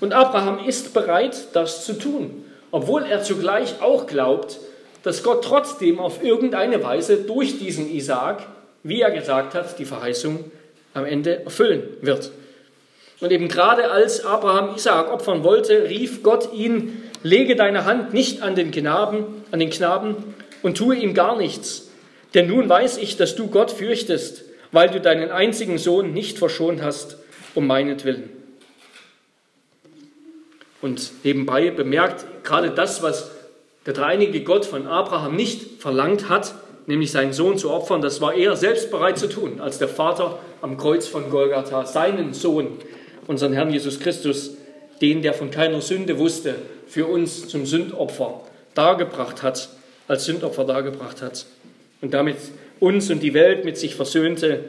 [0.00, 4.58] Und Abraham ist bereit, das zu tun, obwohl er zugleich auch glaubt,
[5.02, 8.46] dass Gott trotzdem auf irgendeine Weise durch diesen Isaak,
[8.82, 10.50] wie er gesagt hat, die Verheißung
[10.94, 12.30] am Ende erfüllen wird.
[13.20, 18.42] Und eben gerade als Abraham Isaak opfern wollte, rief Gott ihn, lege deine Hand nicht
[18.42, 21.88] an den Knaben, an den Knaben und tue ihm gar nichts.
[22.34, 26.82] Denn nun weiß ich, dass du Gott fürchtest, weil du deinen einzigen Sohn nicht verschont
[26.82, 27.16] hast,
[27.54, 28.35] um meinetwillen.
[30.82, 33.30] Und nebenbei bemerkt, gerade das, was
[33.86, 36.54] der dreieinige Gott von Abraham nicht verlangt hat,
[36.86, 40.38] nämlich seinen Sohn zu opfern, das war er selbst bereit zu tun, als der Vater
[40.62, 42.78] am Kreuz von Golgatha seinen Sohn,
[43.26, 44.56] unseren Herrn Jesus Christus,
[45.00, 46.54] den, der von keiner Sünde wusste,
[46.86, 48.42] für uns zum Sündopfer
[48.74, 49.68] dargebracht hat,
[50.08, 51.46] als Sündopfer dargebracht hat
[52.00, 52.36] und damit
[52.78, 54.64] uns und die Welt mit sich versöhnte,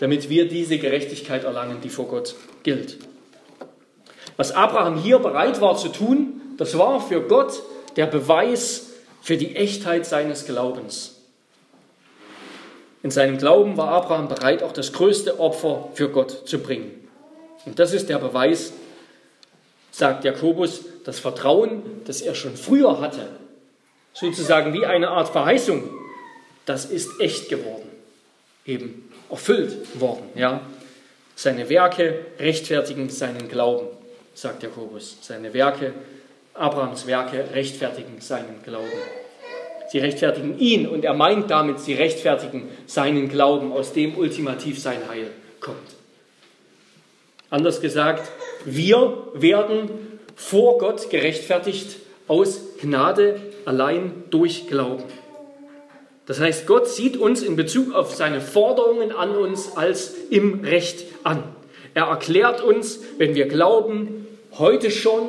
[0.00, 2.98] damit wir diese Gerechtigkeit erlangen, die vor Gott gilt.
[4.40, 7.62] Was Abraham hier bereit war zu tun, das war für Gott
[7.96, 8.86] der Beweis
[9.20, 11.16] für die Echtheit seines Glaubens.
[13.02, 17.06] In seinem Glauben war Abraham bereit, auch das größte Opfer für Gott zu bringen.
[17.66, 18.72] Und das ist der Beweis,
[19.90, 23.28] sagt Jakobus, das Vertrauen, das er schon früher hatte,
[24.14, 25.82] sozusagen wie eine Art Verheißung,
[26.64, 27.90] das ist echt geworden,
[28.64, 30.30] eben erfüllt worden.
[30.34, 30.62] Ja?
[31.36, 33.99] Seine Werke rechtfertigen seinen Glauben
[34.40, 35.18] sagt Jakobus.
[35.20, 35.92] Seine Werke,
[36.54, 38.86] Abrahams Werke, rechtfertigen seinen Glauben.
[39.90, 45.08] Sie rechtfertigen ihn und er meint damit, sie rechtfertigen seinen Glauben, aus dem ultimativ sein
[45.08, 45.78] Heil kommt.
[47.50, 48.30] Anders gesagt,
[48.64, 49.90] wir werden
[50.36, 51.96] vor Gott gerechtfertigt
[52.28, 55.04] aus Gnade allein durch Glauben.
[56.26, 61.04] Das heißt, Gott sieht uns in Bezug auf seine Forderungen an uns als im Recht
[61.24, 61.42] an.
[61.94, 64.26] Er erklärt uns, wenn wir glauben,
[64.58, 65.26] heute schon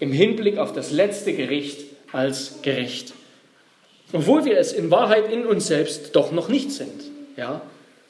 [0.00, 1.80] im Hinblick auf das letzte Gericht
[2.12, 3.12] als gerecht.
[4.12, 7.02] Obwohl wir es in Wahrheit in uns selbst doch noch nicht sind.
[7.36, 7.60] Ja?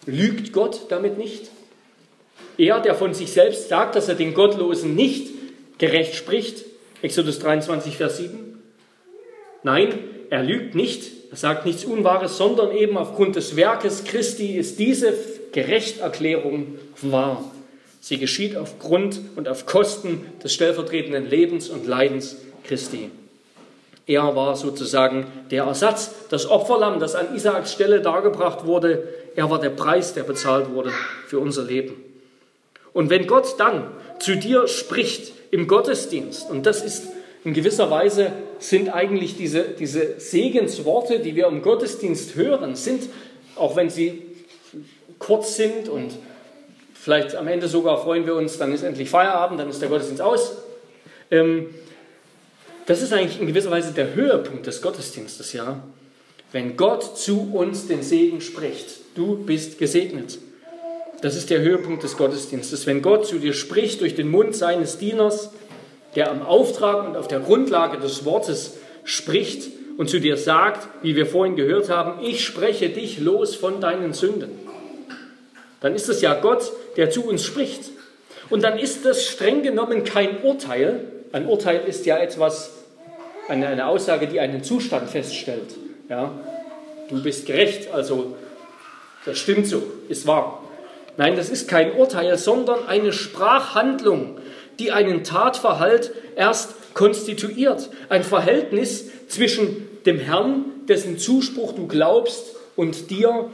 [0.07, 1.51] Lügt Gott damit nicht?
[2.57, 5.29] Er, der von sich selbst sagt, dass er den Gottlosen nicht
[5.79, 6.65] gerecht spricht,
[7.03, 8.61] Exodus 23, Vers 7.
[9.63, 9.95] Nein,
[10.31, 15.15] er lügt nicht, er sagt nichts Unwahres, sondern eben aufgrund des Werkes Christi ist diese
[15.53, 17.45] Gerechterklärung wahr.
[18.09, 23.11] Sie geschieht aufgrund und auf Kosten des stellvertretenden Lebens und Leidens Christi.
[24.07, 29.07] Er war sozusagen der Ersatz, das Opferlamm, das an Isaaks Stelle dargebracht wurde.
[29.37, 30.91] Er war der Preis, der bezahlt wurde
[31.27, 32.03] für unser Leben.
[32.95, 33.89] Und wenn Gott dann
[34.21, 37.09] zu dir spricht im Gottesdienst, und das ist
[37.45, 43.03] in gewisser Weise sind eigentlich diese, diese Segensworte, die wir im Gottesdienst hören, sind,
[43.55, 44.23] auch wenn sie
[45.19, 46.13] kurz sind und
[47.01, 50.23] vielleicht am Ende sogar freuen wir uns, dann ist endlich Feierabend, dann ist der Gottesdienst
[50.23, 50.57] aus.
[51.31, 51.67] Ähm,
[52.87, 55.83] das ist eigentlich in gewisser Weise der Höhepunkt des Gottesdienstes, ja.
[56.53, 60.39] Wenn Gott zu uns den Segen spricht, du bist gesegnet.
[61.21, 62.87] Das ist der Höhepunkt des Gottesdienstes.
[62.87, 65.51] Wenn Gott zu dir spricht durch den Mund seines Dieners,
[66.15, 71.17] der am Auftrag und auf der Grundlage des Wortes spricht und zu dir sagt, wie
[71.17, 74.51] wir vorhin gehört haben, ich spreche dich los von deinen Sünden.
[75.81, 77.85] Dann ist es ja Gott, der zu uns spricht.
[78.51, 81.01] Und dann ist das streng genommen kein Urteil.
[81.33, 82.73] Ein Urteil ist ja etwas,
[83.49, 85.75] eine, eine Aussage, die einen Zustand feststellt.
[86.11, 86.33] Ja?
[87.09, 88.37] Du bist gerecht, also
[89.25, 90.65] das stimmt so, ist wahr.
[91.17, 94.39] Nein, das ist kein Urteil, sondern eine Sprachhandlung,
[94.79, 97.91] die einen Tatverhalt erst konstituiert.
[98.09, 103.51] Ein Verhältnis zwischen dem Herrn, dessen Zuspruch du glaubst, und dir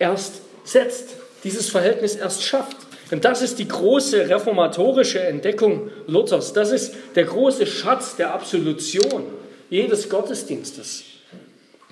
[0.00, 1.23] erst setzt.
[1.44, 2.76] Dieses Verhältnis erst schafft.
[3.10, 6.52] Und das ist die große reformatorische Entdeckung Luthers.
[6.52, 9.24] Das ist der große Schatz der Absolution
[9.70, 11.04] jedes Gottesdienstes.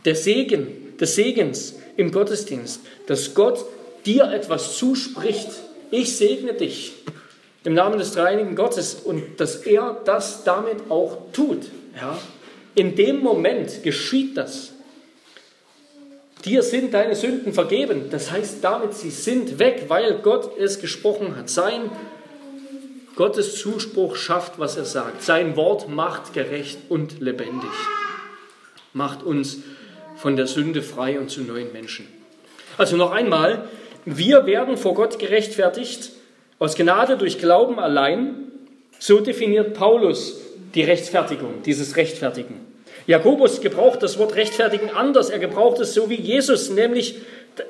[0.05, 3.65] Der Segen, des Segens im Gottesdienst, dass Gott
[4.07, 5.49] dir etwas zuspricht.
[5.91, 6.93] Ich segne dich
[7.65, 11.67] im Namen des dreinigen Gottes und dass er das damit auch tut.
[11.95, 12.19] Ja?
[12.75, 14.72] In dem Moment geschieht das.
[16.45, 18.11] Dir sind deine Sünden vergeben.
[18.11, 21.49] Das heißt damit, sie sind weg, weil Gott es gesprochen hat.
[21.49, 21.91] Sein
[23.15, 25.23] Gottes Zuspruch schafft, was er sagt.
[25.23, 27.71] Sein Wort macht gerecht und lebendig.
[28.95, 29.59] Macht uns
[30.17, 32.07] von der Sünde frei und zu neuen Menschen.
[32.79, 33.69] Also noch einmal,
[34.05, 36.13] wir werden vor Gott gerechtfertigt
[36.59, 38.35] aus Gnade durch Glauben allein.
[38.99, 40.41] So definiert Paulus
[40.75, 42.72] die Rechtfertigung, dieses Rechtfertigen.
[43.07, 45.31] Jakobus gebraucht das Wort rechtfertigen anders.
[45.31, 47.17] Er gebraucht es so wie Jesus, nämlich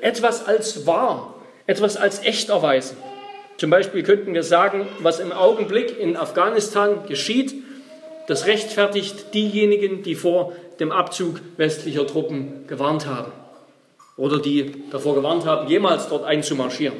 [0.01, 1.35] etwas als wahr,
[1.67, 2.97] etwas als echt erweisen.
[3.57, 7.53] Zum Beispiel könnten wir sagen, was im Augenblick in Afghanistan geschieht,
[8.27, 13.31] das rechtfertigt diejenigen, die vor dem Abzug westlicher Truppen gewarnt haben
[14.17, 16.97] oder die davor gewarnt haben, jemals dort einzumarschieren.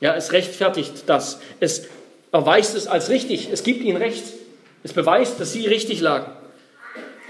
[0.00, 1.40] Ja, es rechtfertigt das.
[1.60, 1.88] Es
[2.32, 3.50] erweist es als richtig.
[3.52, 4.24] Es gibt ihnen Recht.
[4.82, 6.32] Es beweist, dass sie richtig lagen.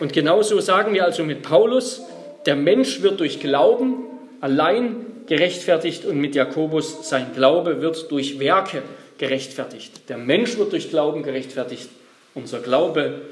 [0.01, 2.03] Und genauso sagen wir also mit Paulus,
[2.47, 4.05] der Mensch wird durch Glauben
[4.41, 8.83] allein gerechtfertigt und mit Jakobus sein Glaube wird durch Werke
[9.19, 10.09] gerechtfertigt.
[10.09, 11.89] Der Mensch wird durch Glauben gerechtfertigt,
[12.35, 13.23] unser Glaube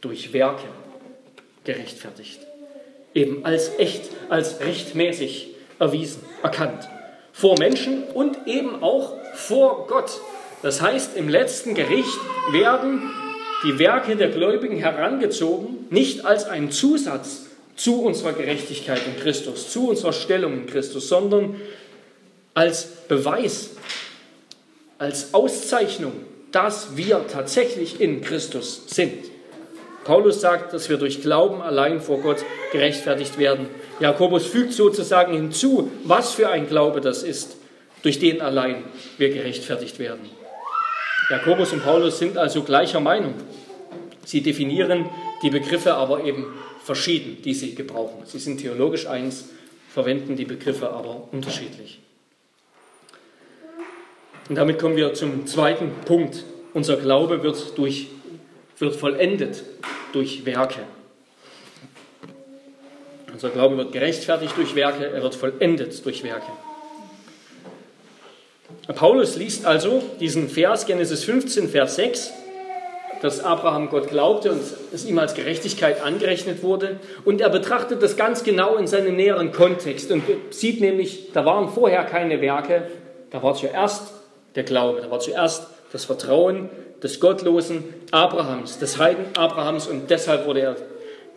[0.00, 0.66] durch Werke
[1.64, 2.40] gerechtfertigt
[3.16, 5.48] eben als echt, als rechtmäßig
[5.78, 6.88] erwiesen, erkannt.
[7.32, 10.20] Vor Menschen und eben auch vor Gott.
[10.62, 12.18] Das heißt, im letzten Gericht
[12.52, 13.10] werden
[13.64, 19.88] die Werke der Gläubigen herangezogen, nicht als ein Zusatz zu unserer Gerechtigkeit in Christus, zu
[19.88, 21.60] unserer Stellung in Christus, sondern
[22.54, 23.70] als Beweis,
[24.98, 26.12] als Auszeichnung,
[26.52, 29.26] dass wir tatsächlich in Christus sind.
[30.04, 33.66] Paulus sagt, dass wir durch Glauben allein vor Gott gerechtfertigt werden.
[34.00, 37.56] Jakobus fügt sozusagen hinzu, was für ein Glaube das ist,
[38.02, 38.84] durch den allein
[39.18, 40.35] wir gerechtfertigt werden.
[41.28, 43.34] Jakobus und Paulus sind also gleicher Meinung.
[44.24, 45.08] Sie definieren
[45.42, 46.46] die Begriffe aber eben
[46.82, 48.22] verschieden, die sie gebrauchen.
[48.24, 49.48] Sie sind theologisch eins,
[49.88, 52.00] verwenden die Begriffe aber unterschiedlich.
[54.48, 56.44] Und damit kommen wir zum zweiten Punkt.
[56.72, 58.08] Unser Glaube wird, durch,
[58.78, 59.64] wird vollendet
[60.12, 60.82] durch Werke.
[63.32, 66.52] Unser Glaube wird gerechtfertigt durch Werke, er wird vollendet durch Werke.
[68.94, 72.32] Paulus liest also diesen Vers, Genesis 15, Vers 6,
[73.20, 74.60] dass Abraham Gott glaubte und
[74.92, 77.00] es ihm als Gerechtigkeit angerechnet wurde.
[77.24, 81.68] Und er betrachtet das ganz genau in seinem näheren Kontext und sieht nämlich, da waren
[81.68, 82.82] vorher keine Werke,
[83.30, 84.12] da war zuerst
[84.54, 85.00] der Glaube.
[85.00, 86.70] Da war zuerst das Vertrauen
[87.02, 90.76] des gottlosen Abrahams, des Heiden Abrahams und deshalb wurde er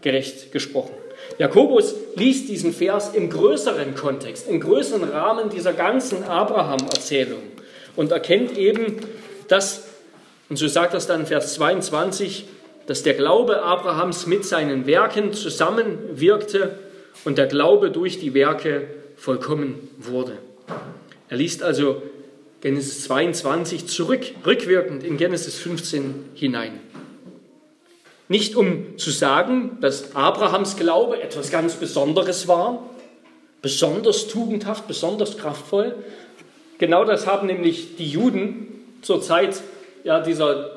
[0.02, 0.94] gerecht gesprochen.
[1.38, 7.42] Jakobus liest diesen Vers im größeren Kontext, im größeren Rahmen dieser ganzen Abraham-Erzählung
[7.96, 8.98] und erkennt eben,
[9.48, 9.88] dass,
[10.50, 12.46] und so sagt es dann in Vers 22,
[12.88, 16.80] dass der Glaube Abrahams mit seinen Werken zusammenwirkte
[17.24, 20.38] und der Glaube durch die Werke vollkommen wurde.
[21.30, 22.02] Er liest also
[22.62, 26.80] Genesis 22 zurück, rückwirkend in Genesis 15 hinein.
[28.30, 32.84] Nicht um zu sagen, dass Abrahams Glaube etwas ganz Besonderes war,
[33.62, 35.96] besonders tugendhaft, besonders kraftvoll.
[36.78, 39.62] Genau das haben nämlich die Juden zur Zeit
[40.04, 40.70] ja, dieser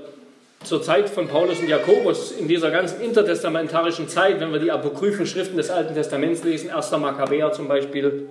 [0.64, 5.26] zur Zeit von Paulus und Jakobus, in dieser ganzen intertestamentarischen Zeit, wenn wir die apokryphen
[5.26, 6.90] Schriften des Alten Testaments lesen, 1.
[6.92, 8.28] Makkabäer zum Beispiel,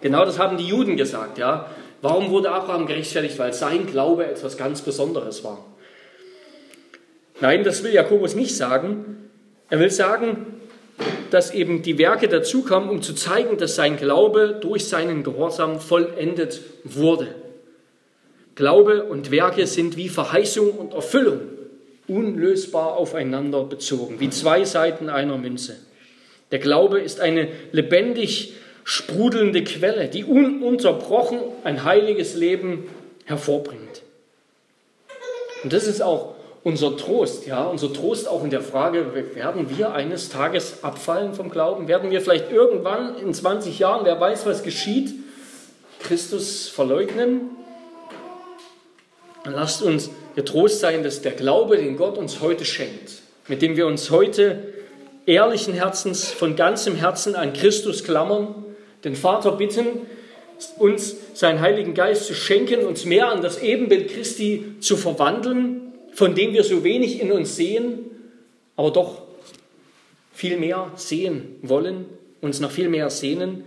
[0.00, 1.38] genau das haben die Juden gesagt.
[1.38, 1.66] Ja?
[2.02, 3.38] Warum wurde Abraham gerechtfertigt?
[3.38, 5.64] Weil sein Glaube etwas ganz Besonderes war.
[7.40, 9.30] Nein, das will Jakobus nicht sagen.
[9.70, 10.46] Er will sagen,
[11.30, 16.60] dass eben die Werke dazukommen, um zu zeigen, dass sein Glaube durch seinen Gehorsam vollendet
[16.84, 17.28] wurde.
[18.54, 21.40] Glaube und Werke sind wie Verheißung und Erfüllung
[22.08, 25.76] unlösbar aufeinander bezogen, wie zwei Seiten einer Münze.
[26.50, 32.88] Der Glaube ist eine lebendig sprudelnde Quelle, die ununterbrochen ein heiliges Leben
[33.26, 34.02] hervorbringt.
[35.62, 36.37] Und das ist auch
[36.68, 41.48] unser Trost, ja, unser Trost auch in der Frage, werden wir eines Tages abfallen vom
[41.48, 41.88] Glauben?
[41.88, 45.14] Werden wir vielleicht irgendwann in 20 Jahren, wer weiß, was geschieht,
[46.00, 47.50] Christus verleugnen?
[49.46, 53.86] Lasst uns getrost sein, dass der Glaube, den Gott uns heute schenkt, mit dem wir
[53.86, 54.74] uns heute
[55.24, 58.54] ehrlichen Herzens, von ganzem Herzen an Christus klammern,
[59.04, 59.86] den Vater bitten,
[60.76, 65.87] uns seinen Heiligen Geist zu schenken, uns mehr an das Ebenbild Christi zu verwandeln,
[66.18, 68.10] von dem wir so wenig in uns sehen,
[68.74, 69.22] aber doch
[70.32, 72.06] viel mehr sehen wollen,
[72.40, 73.62] uns noch viel mehr sehnen.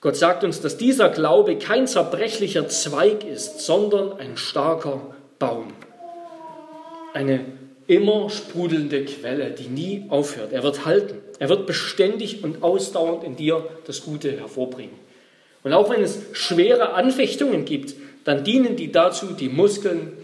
[0.00, 5.68] Gott sagt uns, dass dieser Glaube kein zerbrechlicher Zweig ist, sondern ein starker Baum.
[7.14, 7.44] Eine
[7.86, 10.52] immer sprudelnde Quelle, die nie aufhört.
[10.52, 11.18] Er wird halten.
[11.38, 14.98] Er wird beständig und ausdauernd in dir das Gute hervorbringen.
[15.62, 20.21] Und auch wenn es schwere Anfechtungen gibt, dann dienen die dazu, die Muskeln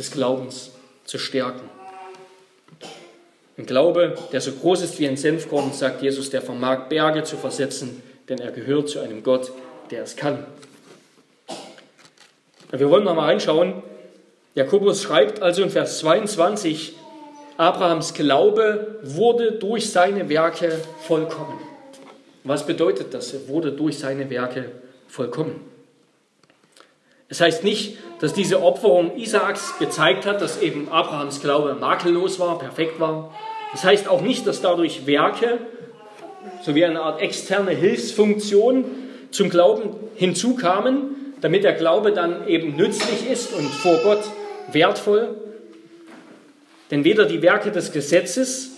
[0.00, 0.70] des Glaubens
[1.04, 1.68] zu stärken.
[3.58, 7.36] Ein Glaube, der so groß ist wie ein Senfkorn, sagt Jesus, der vermag Berge zu
[7.36, 9.52] versetzen, denn er gehört zu einem Gott,
[9.90, 10.46] der es kann.
[12.70, 13.82] Wir wollen noch mal reinschauen.
[14.54, 16.94] Jakobus schreibt also in Vers 22,
[17.58, 21.60] Abrahams Glaube wurde durch seine Werke vollkommen.
[22.44, 23.34] Was bedeutet das?
[23.34, 24.70] Er wurde durch seine Werke
[25.08, 25.69] vollkommen.
[27.30, 32.58] Es heißt nicht, dass diese Opferung Isaaks gezeigt hat, dass eben Abrahams Glaube makellos war,
[32.58, 33.32] perfekt war.
[33.72, 35.58] Es das heißt auch nicht, dass dadurch Werke
[36.62, 38.84] sowie eine Art externe Hilfsfunktion
[39.30, 44.22] zum Glauben hinzukamen, damit der Glaube dann eben nützlich ist und vor Gott
[44.72, 45.36] wertvoll.
[46.90, 48.72] Denn weder die Werke des Gesetzes,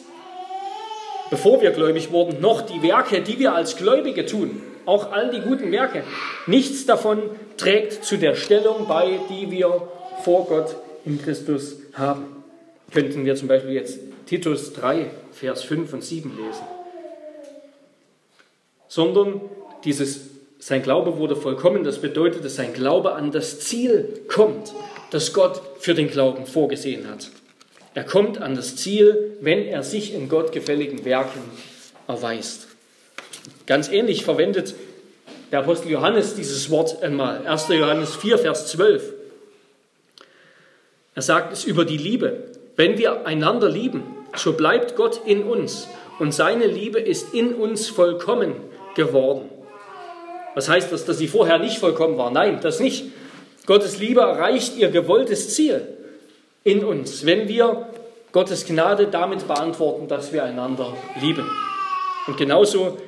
[1.32, 5.40] bevor wir gläubig wurden, noch die Werke, die wir als Gläubige tun, auch all die
[5.40, 6.04] guten Werke,
[6.46, 7.22] nichts davon
[7.56, 9.88] trägt zu der Stellung bei, die wir
[10.24, 12.44] vor Gott in Christus haben.
[12.92, 16.64] Könnten wir zum Beispiel jetzt Titus 3, Vers 5 und 7 lesen.
[18.88, 19.40] Sondern
[19.84, 20.20] dieses,
[20.58, 24.74] sein Glaube wurde vollkommen, das bedeutet, dass sein Glaube an das Ziel kommt,
[25.10, 27.30] das Gott für den Glauben vorgesehen hat.
[27.94, 31.42] Er kommt an das Ziel, wenn er sich in Gott gefälligen Werken
[32.08, 32.68] erweist.
[33.66, 34.74] Ganz ähnlich verwendet
[35.50, 37.46] der Apostel Johannes dieses Wort einmal.
[37.46, 37.68] 1.
[37.68, 39.12] Johannes 4, Vers 12.
[41.14, 42.44] Er sagt es über die Liebe.
[42.76, 44.02] Wenn wir einander lieben,
[44.34, 45.86] so bleibt Gott in uns
[46.18, 48.54] und seine Liebe ist in uns vollkommen
[48.96, 49.50] geworden.
[50.54, 52.30] Was heißt das, dass sie vorher nicht vollkommen war?
[52.30, 53.04] Nein, das nicht.
[53.66, 55.86] Gottes Liebe erreicht ihr gewolltes Ziel
[56.64, 57.88] in uns, wenn wir
[58.32, 61.48] Gottes Gnade damit beantworten, dass wir einander lieben.
[62.26, 62.98] Und genauso,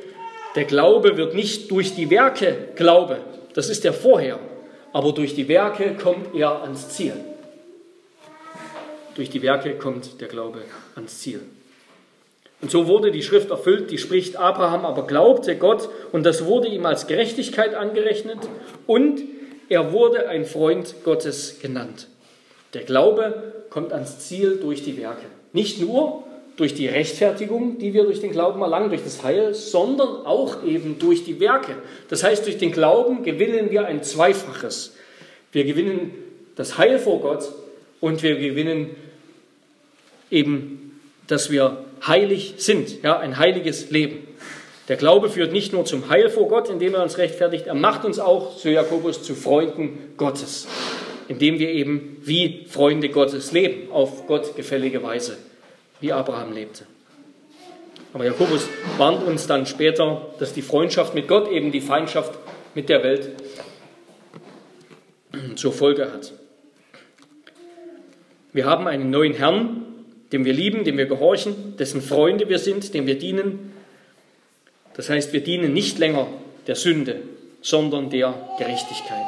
[0.55, 3.19] der Glaube wird nicht durch die Werke Glaube,
[3.55, 4.39] das ist der vorher,
[4.93, 7.15] aber durch die Werke kommt er ans Ziel.
[9.15, 10.63] Durch die Werke kommt der Glaube
[10.97, 11.41] ans Ziel.
[12.61, 16.69] Und so wurde die Schrift erfüllt, die spricht, Abraham aber glaubte Gott und das wurde
[16.69, 18.39] ihm als Gerechtigkeit angerechnet
[18.87, 19.21] und
[19.69, 22.09] er wurde ein Freund Gottes genannt.
[22.75, 25.27] Der Glaube kommt ans Ziel durch die Werke.
[25.53, 26.25] Nicht nur
[26.57, 30.99] durch die Rechtfertigung, die wir durch den Glauben erlangen, durch das Heil, sondern auch eben
[30.99, 31.75] durch die Werke.
[32.09, 34.95] Das heißt, durch den Glauben gewinnen wir ein Zweifaches.
[35.51, 36.13] Wir gewinnen
[36.55, 37.53] das Heil vor Gott
[38.01, 38.91] und wir gewinnen
[40.31, 44.27] eben, dass wir heilig sind, ja, ein heiliges Leben.
[44.89, 48.05] Der Glaube führt nicht nur zum Heil vor Gott, indem er uns rechtfertigt, er macht
[48.05, 50.69] uns auch, so Jakobus, zu Freunden Gottes,
[51.29, 55.37] indem wir eben wie Freunde Gottes leben, auf Gott gefällige Weise,
[56.01, 56.87] wie Abraham lebte.
[58.13, 62.39] Aber Jakobus warnt uns dann später, dass die Freundschaft mit Gott eben die Feindschaft
[62.75, 63.31] mit der Welt
[65.57, 66.33] zur Folge hat.
[68.53, 69.85] Wir haben einen neuen Herrn,
[70.33, 73.73] dem wir lieben, dem wir gehorchen, dessen Freunde wir sind, dem wir dienen
[74.95, 76.29] das heißt, wir dienen nicht länger
[76.67, 77.23] der Sünde,
[77.61, 79.27] sondern der Gerechtigkeit.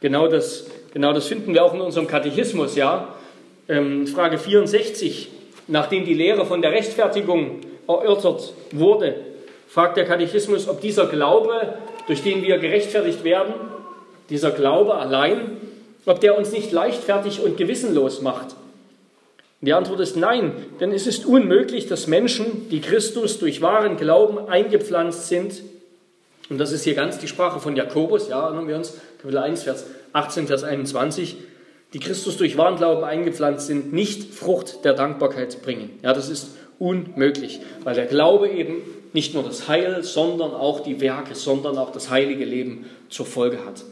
[0.00, 3.14] Genau das, genau das finden wir auch in unserem Katechismus, ja.
[3.68, 5.28] Ähm, Frage 64,
[5.68, 9.16] nachdem die Lehre von der Rechtfertigung erörtert wurde,
[9.68, 11.74] fragt der Katechismus, ob dieser Glaube,
[12.06, 13.54] durch den wir gerechtfertigt werden,
[14.30, 15.58] dieser Glaube allein,
[16.06, 18.56] ob der uns nicht leichtfertig und gewissenlos macht.
[19.60, 24.48] Die Antwort ist nein, denn es ist unmöglich, dass Menschen, die Christus durch wahren Glauben
[24.48, 25.62] eingepflanzt sind,
[26.50, 29.62] und das ist hier ganz die Sprache von Jakobus, ja, erinnern wir uns, Kapitel 1,
[29.62, 31.36] Vers 18, Vers 21,
[31.94, 35.98] die Christus durch wahren Glauben eingepflanzt sind, nicht Frucht der Dankbarkeit bringen.
[36.02, 36.48] Ja, das ist
[36.78, 38.82] unmöglich, weil der Glaube eben
[39.12, 43.64] nicht nur das Heil, sondern auch die Werke, sondern auch das heilige Leben zur Folge
[43.64, 43.82] hat.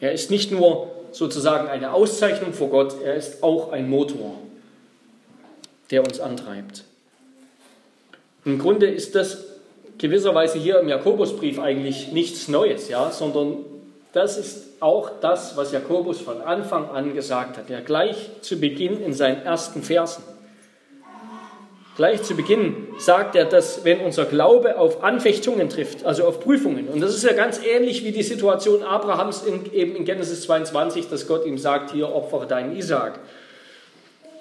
[0.00, 4.36] Er ist nicht nur sozusagen eine Auszeichnung vor Gott, er ist auch ein Motor
[5.92, 6.84] der uns antreibt.
[8.44, 9.51] Im Grunde ist das
[9.98, 13.58] gewisserweise hier im Jakobusbrief eigentlich nichts Neues, ja, sondern
[14.12, 17.70] das ist auch das, was Jakobus von Anfang an gesagt hat.
[17.70, 20.24] Ja, gleich zu Beginn in seinen ersten Versen.
[21.96, 26.88] Gleich zu Beginn sagt er, dass wenn unser Glaube auf Anfechtungen trifft, also auf Prüfungen,
[26.88, 31.10] und das ist ja ganz ähnlich wie die Situation Abrahams in, eben in Genesis 22,
[31.10, 33.20] dass Gott ihm sagt, hier opfere deinen Isaak.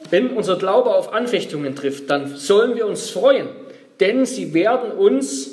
[0.10, 3.50] Wenn unser Glaube auf Anfechtungen trifft, dann sollen wir uns freuen,
[4.00, 5.52] denn sie werden uns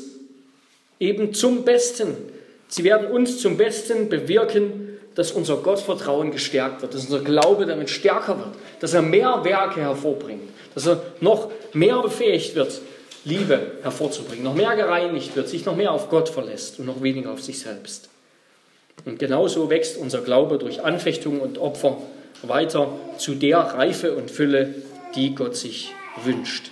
[1.01, 2.16] eben zum Besten,
[2.68, 7.91] sie werden uns zum Besten bewirken, dass unser Gottvertrauen gestärkt wird, dass unser Glaube damit
[7.91, 12.80] stärker wird, dass er mehr Werke hervorbringt, dass er noch mehr befähigt wird,
[13.24, 17.32] Liebe hervorzubringen, noch mehr gereinigt wird, sich noch mehr auf Gott verlässt und noch weniger
[17.32, 18.09] auf sich selbst.
[19.05, 21.99] Und genauso wächst unser Glaube durch Anfechtungen und Opfer
[22.43, 24.74] weiter zu der Reife und Fülle,
[25.14, 25.93] die Gott sich
[26.24, 26.70] wünscht.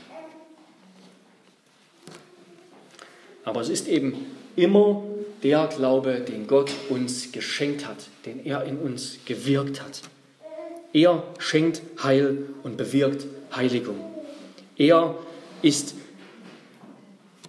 [3.47, 4.27] Aber es ist eben
[4.57, 5.05] immer
[5.43, 10.03] der Glaube, den Gott uns geschenkt hat, den er in uns gewirkt hat.
[10.93, 13.25] Er schenkt Heil und bewirkt
[13.55, 14.01] Heiligung.
[14.77, 15.15] Er
[15.63, 15.95] ist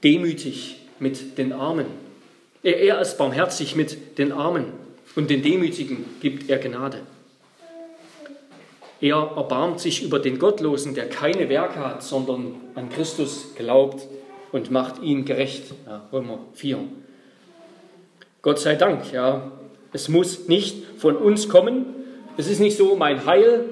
[0.03, 1.87] demütig mit den Armen.
[2.61, 4.65] Er ist barmherzig mit den Armen
[5.15, 6.99] und den Demütigen gibt er Gnade.
[9.01, 14.05] Er erbarmt sich über den Gottlosen, der keine Werke hat, sondern an Christus glaubt
[14.51, 15.73] und macht ihn gerecht.
[15.85, 16.79] Ja, Römer 4.
[18.41, 19.51] Gott sei Dank, ja.
[19.93, 21.85] Es muss nicht von uns kommen.
[22.37, 23.65] Es ist nicht so, mein Heil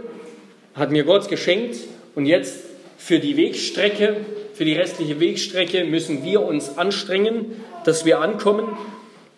[0.74, 1.78] hat mir Gott geschenkt
[2.16, 2.60] und jetzt
[2.98, 4.18] für die Wegstrecke,
[4.54, 8.66] für die restliche Wegstrecke müssen wir uns anstrengen, dass wir ankommen.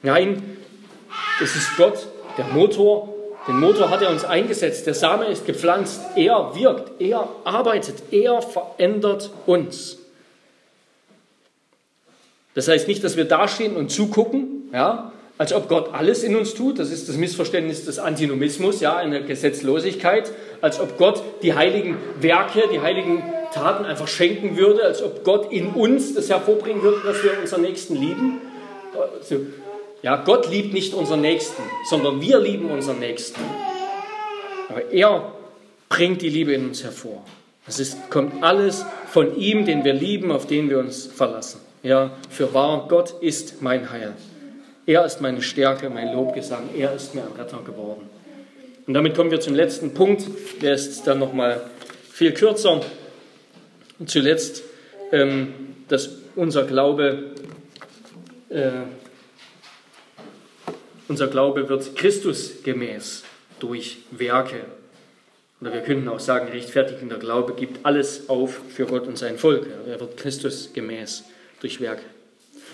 [0.01, 0.57] Nein,
[1.43, 2.07] es ist Gott,
[2.37, 3.13] der Motor,
[3.47, 8.41] den Motor hat er uns eingesetzt, der Same ist gepflanzt, er wirkt, er arbeitet, er
[8.41, 9.97] verändert uns.
[12.57, 16.55] Das heißt nicht, dass wir dastehen und zugucken, ja, als ob Gott alles in uns
[16.55, 16.79] tut.
[16.79, 22.63] Das ist das Missverständnis des Antinomismus, ja, eine Gesetzlosigkeit, als ob Gott die heiligen Werke,
[22.73, 23.21] die heiligen
[23.53, 27.61] Taten einfach schenken würde, als ob Gott in uns das hervorbringen würde, dass wir unseren
[27.61, 28.41] Nächsten lieben.
[29.19, 29.35] Also,
[30.01, 33.39] ja, Gott liebt nicht unseren Nächsten, sondern wir lieben unseren Nächsten.
[34.67, 35.31] Aber er
[35.89, 37.23] bringt die Liebe in uns hervor.
[37.67, 41.66] Es kommt alles von ihm, den wir lieben, auf den wir uns verlassen.
[41.87, 44.11] Ja, für wahr, Gott ist mein Heil.
[44.85, 46.69] Er ist meine Stärke, mein Lobgesang.
[46.77, 48.09] Er ist mir ein Retter geworden.
[48.85, 50.25] Und damit kommen wir zum letzten Punkt.
[50.61, 51.61] Der ist dann nochmal
[52.11, 52.81] viel kürzer.
[53.99, 54.63] Und zuletzt,
[55.13, 55.53] ähm,
[55.87, 57.31] dass unser Glaube
[58.49, 58.69] äh,
[61.07, 63.23] unser Glaube wird Christus gemäß
[63.61, 64.59] durch Werke.
[65.61, 69.67] Oder wir könnten auch sagen, rechtfertigender Glaube gibt alles auf für Gott und sein Volk.
[69.87, 71.23] Er wird Christus gemäß
[71.61, 72.03] durch Werke.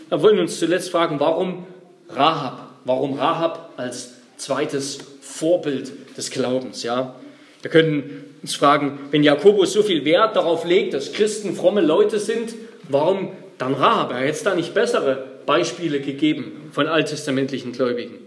[0.10, 1.66] Wir wollen uns zuletzt fragen, warum
[2.10, 2.70] Rahab?
[2.86, 6.84] Warum Rahab als zweites Vorbild des Glaubens?
[6.84, 7.16] Ja?
[7.62, 12.20] Wir können uns fragen, wenn Jakobus so viel Wert darauf legt, dass Christen fromme Leute
[12.20, 12.54] sind,
[12.90, 14.12] warum dann Rahab?
[14.12, 18.18] Er hätte da nicht bessere Beispiele gegeben von alttestamentlichen Gläubigen.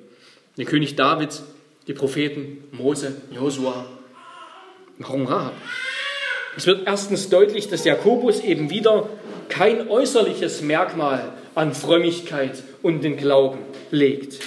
[0.57, 1.43] Der König David,
[1.87, 3.87] die Propheten, Mose, Josua.
[4.99, 5.53] Warum Rahab?
[6.57, 9.09] Es wird erstens deutlich, dass Jakobus eben wieder
[9.49, 13.59] kein äußerliches Merkmal an Frömmigkeit und den Glauben
[13.91, 14.41] legt.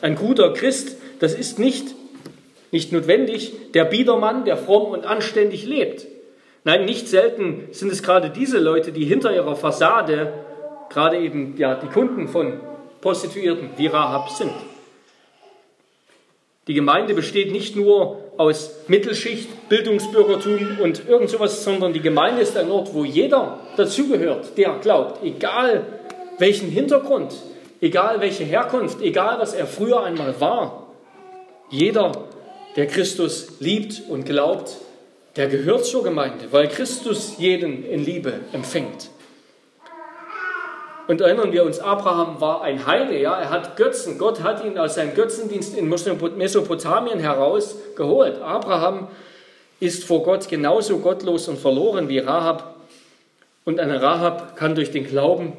[0.00, 1.94] Ein guter Christ, das ist nicht,
[2.70, 6.06] nicht notwendig der Biedermann, der fromm und anständig lebt.
[6.64, 10.32] Nein, nicht selten sind es gerade diese Leute, die hinter ihrer Fassade
[10.90, 12.60] gerade eben ja, die Kunden von
[13.00, 14.52] Prostituierten wie Rahab sind.
[16.68, 22.58] Die Gemeinde besteht nicht nur aus Mittelschicht, Bildungsbürgertum und irgend sowas, sondern die Gemeinde ist
[22.58, 25.86] ein Ort, wo jeder dazugehört, der glaubt, egal
[26.38, 27.34] welchen Hintergrund,
[27.80, 30.88] egal welche Herkunft, egal was er früher einmal war.
[31.70, 32.12] Jeder,
[32.76, 34.76] der Christus liebt und glaubt,
[35.36, 39.08] der gehört zur Gemeinde, weil Christus jeden in Liebe empfängt.
[41.08, 44.18] Und erinnern wir uns, Abraham war ein Heide, ja, er hat Götzen.
[44.18, 48.42] Gott hat ihn aus seinem Götzendienst in Mesopotamien herausgeholt.
[48.42, 49.08] Abraham
[49.80, 52.76] ist vor Gott genauso gottlos und verloren wie Rahab.
[53.64, 55.54] Und eine Rahab kann durch den Glauben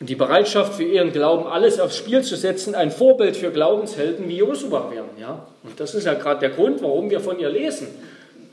[0.00, 4.28] und die Bereitschaft für ihren Glauben alles aufs Spiel zu setzen, ein Vorbild für Glaubenshelden
[4.28, 5.10] wie Josua werden.
[5.20, 5.46] Ja?
[5.62, 7.86] Und das ist ja gerade der Grund, warum wir von ihr lesen.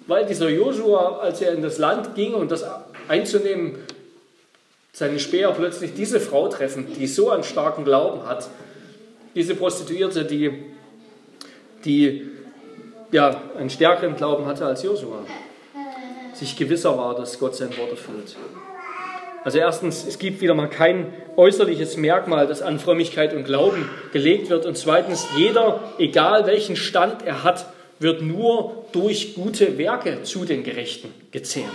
[0.05, 2.63] Weil dieser Josua, als er in das Land ging und das
[3.07, 3.79] einzunehmen,
[4.93, 8.49] seine Späher plötzlich diese Frau treffen, die so einen starken Glauben hat,
[9.35, 10.51] diese Prostituierte, die,
[11.85, 12.29] die
[13.11, 15.25] ja, einen stärkeren Glauben hatte als Josua,
[16.33, 18.35] sich gewisser war, dass Gott sein Wort erfüllt.
[19.43, 24.49] Also erstens, es gibt wieder mal kein äußerliches Merkmal, das an Frömmigkeit und Glauben gelegt
[24.49, 24.65] wird.
[24.65, 27.65] Und zweitens, jeder, egal welchen Stand er hat,
[27.97, 31.65] wird nur durch gute Werke zu den Gerechten gezählt.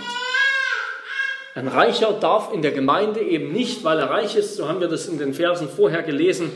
[1.57, 4.87] Ein Reicher darf in der Gemeinde eben nicht, weil er reich ist, so haben wir
[4.87, 6.51] das in den Versen vorher gelesen,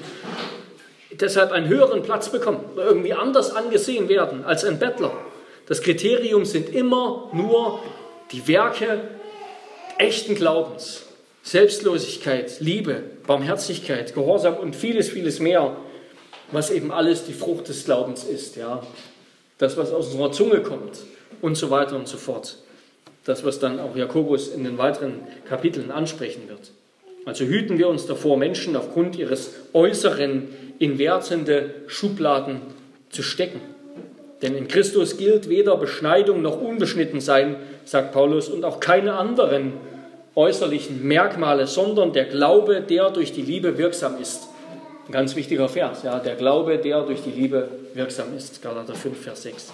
[1.09, 5.11] deshalb einen höheren Platz bekommen irgendwie anders angesehen werden als ein Bettler.
[5.65, 7.79] Das Kriterium sind immer nur
[8.31, 9.01] die Werke
[9.97, 11.07] echten Glaubens,
[11.41, 15.77] Selbstlosigkeit, Liebe, Barmherzigkeit, Gehorsam und vieles, vieles mehr,
[16.51, 18.83] was eben alles die Frucht des Glaubens ist, ja.
[19.57, 20.99] Das, was aus unserer Zunge kommt
[21.41, 22.57] und so weiter und so fort.
[23.25, 26.71] Das, was dann auch Jakobus in den weiteren Kapiteln ansprechen wird.
[27.25, 30.47] Also hüten wir uns davor, Menschen aufgrund ihres Äußeren
[30.79, 32.61] in wertende Schubladen
[33.09, 33.61] zu stecken.
[34.41, 39.73] Denn in Christus gilt weder Beschneidung noch Unbeschnittensein, sagt Paulus, und auch keine anderen
[40.33, 44.47] äußerlichen Merkmale, sondern der Glaube, der durch die Liebe wirksam ist.
[45.07, 48.61] Ein ganz wichtiger Vers, ja, der Glaube, der durch die Liebe wirksam ist.
[48.61, 49.73] Galater 5, Vers 6.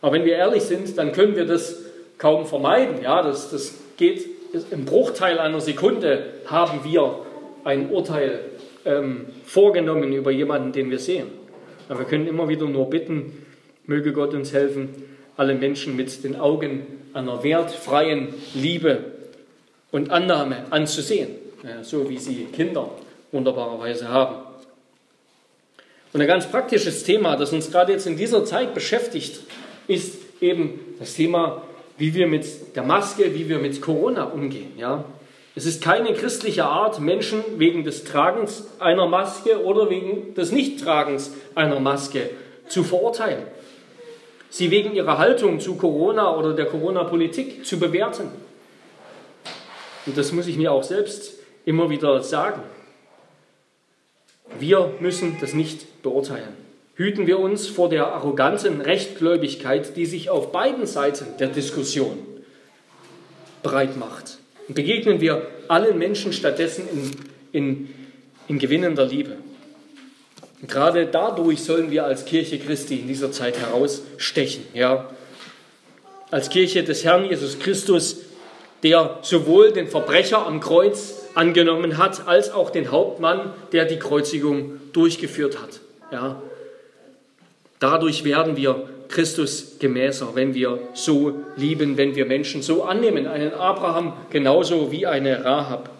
[0.00, 1.76] Aber wenn wir ehrlich sind, dann können wir das
[2.18, 3.02] kaum vermeiden.
[3.02, 4.26] Ja, das, das geht
[4.70, 7.20] im Bruchteil einer Sekunde haben wir
[7.64, 8.40] ein Urteil
[8.84, 11.28] ähm, vorgenommen über jemanden, den wir sehen.
[11.88, 13.46] Aber wir können immer wieder nur bitten,
[13.86, 14.90] möge Gott uns helfen,
[15.36, 19.04] alle Menschen mit den Augen einer wertfreien Liebe
[19.90, 21.30] und Annahme anzusehen,
[21.82, 22.90] so wie sie Kinder
[23.32, 24.36] wunderbarerweise haben.
[26.12, 29.40] Und ein ganz praktisches Thema, das uns gerade jetzt in dieser Zeit beschäftigt,
[29.86, 31.62] ist eben das Thema,
[31.98, 34.72] wie wir mit der Maske, wie wir mit Corona umgehen.
[34.78, 35.04] Ja?
[35.54, 41.32] Es ist keine christliche Art, Menschen wegen des Tragens einer Maske oder wegen des Nichttragens
[41.54, 42.30] einer Maske
[42.68, 43.42] zu verurteilen
[44.50, 48.30] sie wegen ihrer Haltung zu Corona oder der Corona-Politik zu bewerten.
[50.06, 51.34] Und das muss ich mir auch selbst
[51.64, 52.62] immer wieder sagen.
[54.58, 56.56] Wir müssen das nicht beurteilen.
[56.98, 62.18] Hüten wir uns vor der arroganten Rechtgläubigkeit, die sich auf beiden Seiten der Diskussion
[63.62, 64.38] breit macht.
[64.66, 67.10] Und begegnen wir allen Menschen stattdessen in,
[67.52, 67.88] in,
[68.48, 69.36] in gewinnender Liebe.
[70.66, 74.64] Gerade dadurch sollen wir als Kirche Christi in dieser Zeit herausstechen.
[74.74, 75.08] Ja?
[76.32, 78.22] Als Kirche des Herrn Jesus Christus,
[78.82, 84.80] der sowohl den Verbrecher am Kreuz angenommen hat, als auch den Hauptmann, der die Kreuzigung
[84.92, 85.78] durchgeführt hat.
[86.10, 86.42] Ja?
[87.80, 93.54] Dadurch werden wir Christus gemäßer, wenn wir so lieben, wenn wir Menschen so annehmen, einen
[93.54, 95.90] Abraham genauso wie eine Rahab.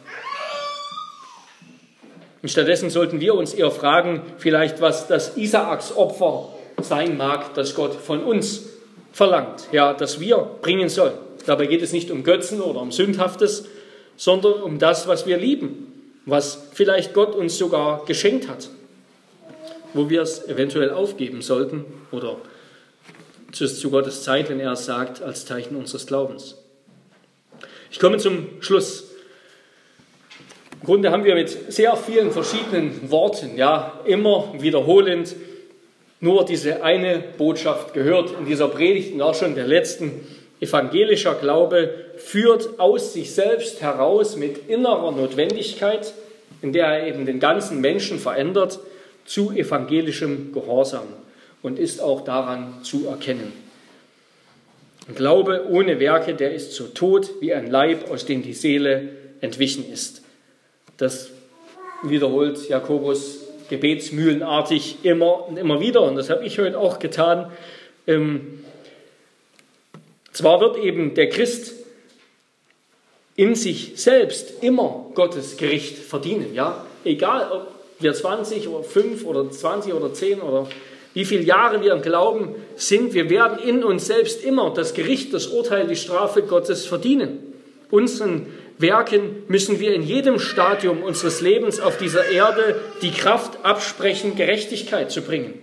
[2.43, 6.51] Und stattdessen sollten wir uns eher fragen, vielleicht was das Isaaks-Opfer
[6.83, 8.69] sein mag, das Gott von uns
[9.13, 11.15] verlangt, ja, das wir bringen sollen.
[11.47, 13.67] Dabei geht es nicht um Götzen oder um Sündhaftes,
[14.17, 18.69] sondern um das, was wir lieben, was vielleicht Gott uns sogar geschenkt hat,
[19.95, 22.37] wo wir es eventuell aufgeben sollten oder
[23.53, 26.57] zu Gottes Zeit, wenn er es sagt, als Zeichen unseres Glaubens.
[27.91, 29.05] Ich komme zum Schluss.
[30.81, 35.35] Im Grunde haben wir mit sehr vielen verschiedenen Worten, ja, immer wiederholend
[36.21, 40.27] nur diese eine Botschaft gehört in dieser Predigt und auch schon der letzten.
[40.61, 46.13] Evangelischer Glaube führt aus sich selbst heraus mit innerer Notwendigkeit,
[46.61, 48.81] in der er eben den ganzen Menschen verändert,
[49.29, 51.07] zu evangelischem Gehorsam
[51.63, 53.53] und ist auch daran zu erkennen.
[55.15, 59.11] Glaube ohne Werke, der ist so tot wie ein Leib, aus dem die Seele
[59.41, 60.23] entwichen ist.
[60.97, 61.31] Das
[62.03, 66.03] wiederholt Jakobus gebetsmühlenartig immer und immer wieder.
[66.03, 67.53] Und das habe ich heute auch getan.
[68.07, 68.65] Ähm,
[70.33, 71.75] zwar wird eben der Christ
[73.37, 76.55] in sich selbst immer Gottes Gericht verdienen.
[76.55, 76.87] Ja?
[77.05, 80.69] Egal, ob wir 20 oder 5 oder 20 oder 10 oder
[81.15, 85.35] wie viele Jahre wir im Glauben sind, wir werden in uns selbst immer das Gericht,
[85.35, 87.39] das Urteil, die Strafe Gottes verdienen.
[87.91, 88.47] Unseren
[88.79, 95.11] Werken müssen wir in jedem Stadium unseres Lebens auf dieser Erde die Kraft absprechen, Gerechtigkeit
[95.11, 95.55] zu bringen,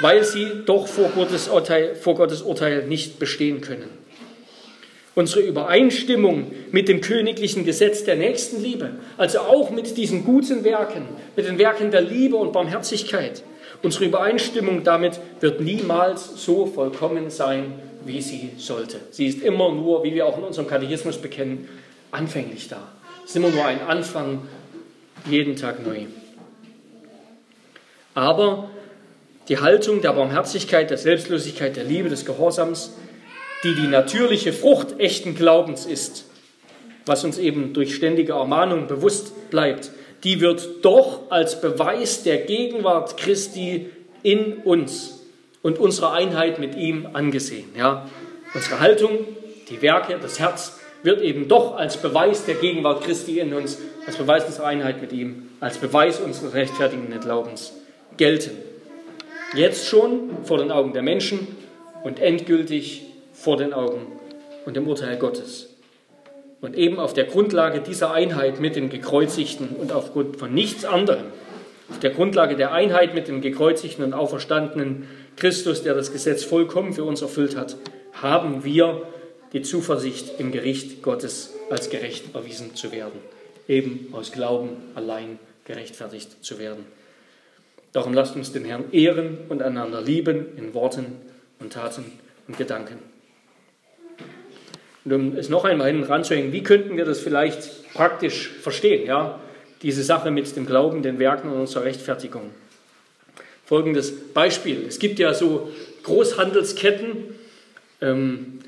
[0.00, 3.88] weil sie doch vor Gottes Urteil, vor Gottes Urteil nicht bestehen können.
[5.16, 11.46] Unsere Übereinstimmung mit dem königlichen Gesetz der Nächstenliebe, also auch mit diesen guten Werken, mit
[11.46, 13.42] den Werken der Liebe und Barmherzigkeit,
[13.82, 18.98] unsere Übereinstimmung damit wird niemals so vollkommen sein, wie sie sollte.
[19.10, 21.66] Sie ist immer nur, wie wir auch in unserem Katechismus bekennen,
[22.10, 22.86] anfänglich da.
[23.24, 24.42] Es ist immer nur ein Anfang,
[25.30, 26.00] jeden Tag neu.
[28.12, 28.68] Aber
[29.48, 32.92] die Haltung der Barmherzigkeit, der Selbstlosigkeit, der Liebe, des Gehorsams,
[33.66, 36.24] die die natürliche Frucht echten Glaubens ist,
[37.04, 39.90] was uns eben durch ständige Ermahnung bewusst bleibt,
[40.22, 43.90] die wird doch als Beweis der Gegenwart Christi
[44.22, 45.24] in uns
[45.62, 47.70] und unserer Einheit mit ihm angesehen.
[47.76, 48.08] Ja?
[48.54, 49.18] Unsere Haltung,
[49.68, 54.16] die Werke, das Herz wird eben doch als Beweis der Gegenwart Christi in uns, als
[54.16, 57.72] Beweis unserer Einheit mit ihm, als Beweis unseres rechtfertigenden Glaubens
[58.16, 58.52] gelten.
[59.54, 61.48] Jetzt schon vor den Augen der Menschen
[62.04, 63.06] und endgültig
[63.36, 64.06] vor den Augen
[64.64, 65.68] und dem Urteil Gottes.
[66.60, 71.26] Und eben auf der Grundlage dieser Einheit mit dem Gekreuzigten und aufgrund von nichts anderem,
[71.88, 75.06] auf der Grundlage der Einheit mit dem gekreuzigten und auferstandenen
[75.36, 77.76] Christus, der das Gesetz vollkommen für uns erfüllt hat,
[78.14, 79.02] haben wir
[79.52, 83.20] die Zuversicht im Gericht Gottes als gerecht erwiesen zu werden,
[83.68, 86.86] eben aus Glauben allein gerechtfertigt zu werden.
[87.92, 91.06] Darum lasst uns den Herrn ehren und einander lieben in Worten
[91.60, 92.12] und Taten
[92.48, 93.15] und Gedanken.
[95.06, 99.38] Und um es noch einmal hinten ranzuhängen, wie könnten wir das vielleicht praktisch verstehen, ja?
[99.82, 102.50] diese Sache mit dem Glauben, den Werken und unserer Rechtfertigung?
[103.64, 104.84] Folgendes Beispiel.
[104.86, 105.70] Es gibt ja so
[106.02, 107.36] Großhandelsketten,
[108.00, 108.58] ähm,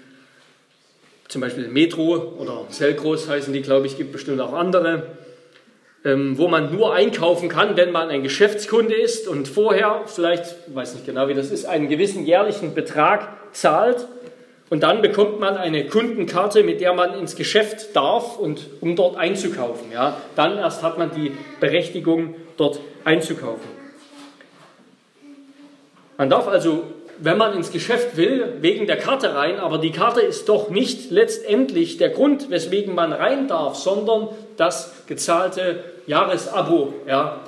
[1.27, 5.09] zum Beispiel Metro oder Selgros heißen die, glaube ich, gibt bestimmt auch andere,
[6.05, 10.95] ähm, wo man nur einkaufen kann, wenn man ein Geschäftskunde ist und vorher vielleicht, weiß
[10.95, 14.07] nicht genau wie das ist, einen gewissen jährlichen Betrag zahlt
[14.71, 19.17] und dann bekommt man eine Kundenkarte, mit der man ins Geschäft darf und um dort
[19.17, 19.91] einzukaufen.
[19.93, 23.79] Ja, dann erst hat man die Berechtigung, dort einzukaufen.
[26.17, 26.85] Man darf also
[27.21, 31.11] wenn man ins Geschäft will, wegen der Karte rein, aber die Karte ist doch nicht
[31.11, 37.41] letztendlich der Grund, weswegen man rein darf, sondern das gezahlte Jahresabo, ja,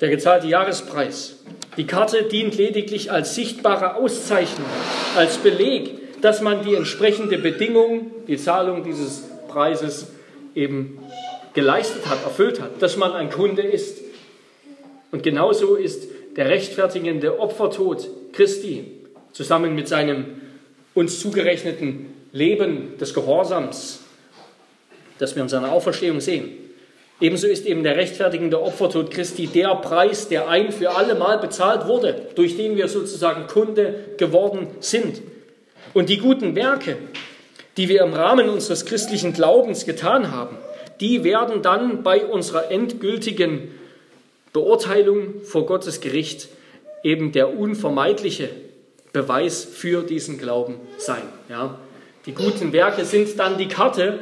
[0.00, 1.38] der gezahlte Jahrespreis.
[1.76, 4.68] Die Karte dient lediglich als sichtbare Auszeichnung,
[5.16, 10.08] als Beleg, dass man die entsprechende Bedingung, die Zahlung dieses Preises
[10.54, 10.98] eben
[11.54, 13.98] geleistet hat, erfüllt hat, dass man ein Kunde ist.
[15.10, 18.84] Und genauso ist der rechtfertigende Opfertod Christi
[19.32, 20.26] zusammen mit seinem
[20.94, 24.00] uns zugerechneten Leben des Gehorsams,
[25.18, 26.50] das wir in seiner Auferstehung sehen.
[27.20, 31.86] Ebenso ist eben der rechtfertigende Opfertod Christi der Preis, der ein für alle Mal bezahlt
[31.86, 35.20] wurde, durch den wir sozusagen Kunde geworden sind.
[35.92, 36.96] Und die guten Werke,
[37.76, 40.56] die wir im Rahmen unseres christlichen Glaubens getan haben,
[41.00, 43.70] die werden dann bei unserer endgültigen
[44.52, 46.48] Beurteilung vor Gottes Gericht
[47.02, 48.50] eben der unvermeidliche
[49.12, 51.22] Beweis für diesen Glauben sein.
[51.48, 51.78] Ja?
[52.26, 54.20] Die guten Werke sind dann die Karte,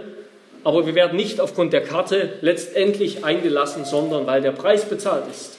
[0.65, 5.59] aber wir werden nicht aufgrund der Karte letztendlich eingelassen, sondern weil der Preis bezahlt ist.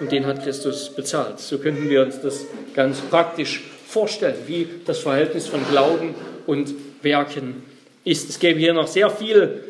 [0.00, 1.38] Und den hat Christus bezahlt.
[1.38, 2.44] So könnten wir uns das
[2.74, 6.14] ganz praktisch vorstellen, wie das Verhältnis von Glauben
[6.46, 7.62] und Werken
[8.04, 8.28] ist.
[8.28, 9.62] Es gäbe hier noch sehr viel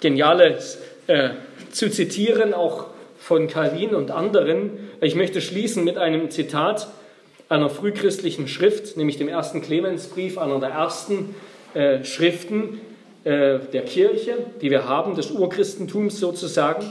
[0.00, 1.30] Geniales äh,
[1.70, 2.86] zu zitieren, auch
[3.18, 4.90] von Calvin und anderen.
[5.00, 6.88] Ich möchte schließen mit einem Zitat
[7.48, 11.34] einer frühchristlichen Schrift, nämlich dem ersten Clemensbrief, einer der ersten
[11.74, 12.80] äh, Schriften,
[13.24, 16.84] äh, der Kirche, die wir haben, des Urchristentums sozusagen.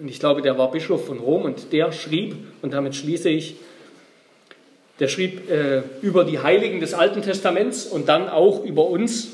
[0.00, 3.56] Und ich glaube, der war Bischof von Rom und der schrieb, und damit schließe ich,
[5.00, 9.28] der schrieb äh, über die Heiligen des Alten Testaments und dann auch über uns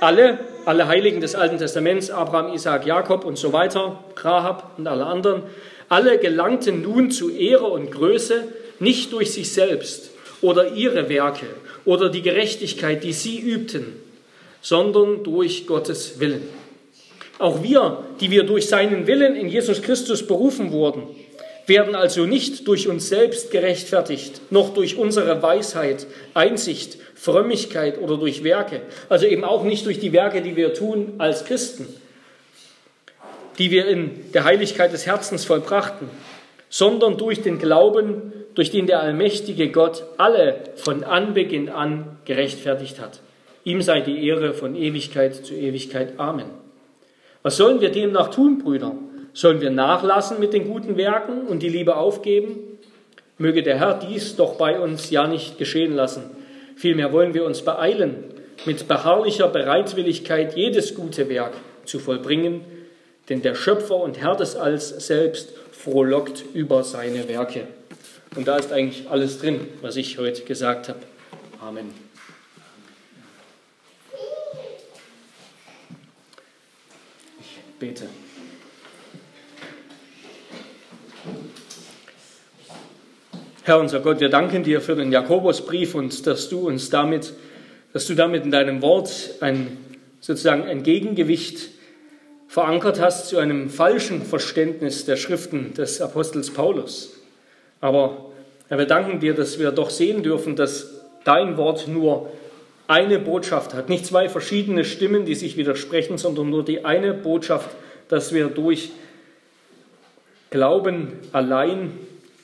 [0.00, 5.06] alle, alle Heiligen des Alten Testaments, Abraham, Isaac, Jakob und so weiter, Rahab und alle
[5.06, 5.42] anderen,
[5.88, 8.48] alle gelangten nun zu Ehre und Größe
[8.78, 11.46] nicht durch sich selbst oder ihre Werke
[11.84, 13.96] oder die Gerechtigkeit, die sie übten,
[14.62, 16.48] sondern durch Gottes Willen.
[17.38, 21.02] Auch wir, die wir durch seinen Willen in Jesus Christus berufen wurden,
[21.70, 28.44] werden also nicht durch uns selbst gerechtfertigt, noch durch unsere Weisheit, Einsicht, Frömmigkeit oder durch
[28.44, 31.86] Werke, also eben auch nicht durch die Werke, die wir tun als Christen,
[33.58, 36.08] die wir in der Heiligkeit des Herzens vollbrachten,
[36.68, 43.20] sondern durch den Glauben, durch den der allmächtige Gott alle von Anbeginn an gerechtfertigt hat.
[43.64, 46.18] Ihm sei die Ehre von Ewigkeit zu Ewigkeit.
[46.18, 46.46] Amen.
[47.42, 48.94] Was sollen wir demnach tun, Brüder?
[49.32, 52.58] Sollen wir nachlassen mit den guten Werken und die Liebe aufgeben?
[53.38, 56.24] Möge der Herr dies doch bei uns ja nicht geschehen lassen.
[56.76, 58.24] Vielmehr wollen wir uns beeilen,
[58.66, 61.52] mit beharrlicher Bereitwilligkeit jedes gute Werk
[61.84, 62.62] zu vollbringen,
[63.28, 67.66] denn der Schöpfer und Herr des Alls selbst frohlockt über seine Werke.
[68.36, 71.00] Und da ist eigentlich alles drin, was ich heute gesagt habe.
[71.60, 71.92] Amen.
[77.40, 78.04] Ich bete.
[83.62, 87.34] Herr unser Gott, wir danken dir für den Jakobusbrief und dass du uns damit,
[87.92, 89.76] dass du damit in deinem Wort ein,
[90.20, 91.68] sozusagen ein Gegengewicht
[92.48, 97.12] verankert hast zu einem falschen Verständnis der Schriften des Apostels Paulus.
[97.82, 98.30] Aber
[98.68, 102.32] Herr, wir danken dir, dass wir doch sehen dürfen, dass dein Wort nur
[102.86, 107.68] eine Botschaft hat, nicht zwei verschiedene Stimmen, die sich widersprechen, sondern nur die eine Botschaft,
[108.08, 108.90] dass wir durch
[110.48, 111.92] Glauben allein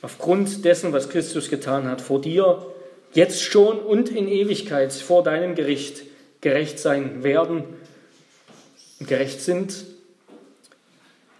[0.01, 2.65] aufgrund dessen, was Christus getan hat, vor dir
[3.13, 6.03] jetzt schon und in Ewigkeit vor deinem Gericht
[6.41, 7.63] gerecht sein werden
[8.99, 9.85] und gerecht sind.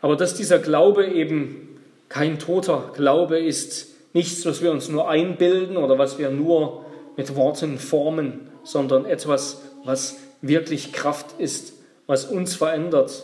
[0.01, 1.79] Aber dass dieser Glaube eben
[2.09, 6.85] kein toter Glaube ist, nichts, was wir uns nur einbilden oder was wir nur
[7.15, 11.73] mit Worten formen, sondern etwas, was wirklich Kraft ist,
[12.05, 13.23] was uns verändert,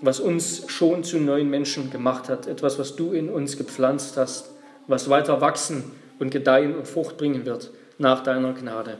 [0.00, 4.50] was uns schon zu neuen Menschen gemacht hat, etwas, was du in uns gepflanzt hast,
[4.88, 8.98] was weiter wachsen und gedeihen und Frucht bringen wird nach deiner Gnade.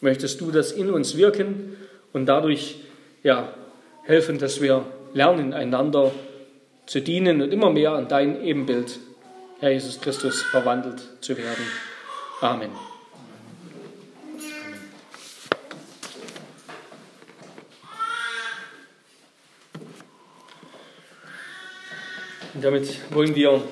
[0.00, 1.76] Möchtest du das in uns wirken
[2.12, 2.76] und dadurch
[3.22, 3.52] ja,
[4.04, 6.12] helfen, dass wir lernen, einander
[6.86, 8.98] zu dienen und immer mehr an dein Ebenbild,
[9.60, 11.64] Herr Jesus Christus, verwandelt zu werden.
[12.40, 12.70] Amen.
[22.54, 23.62] Und damit wollen wir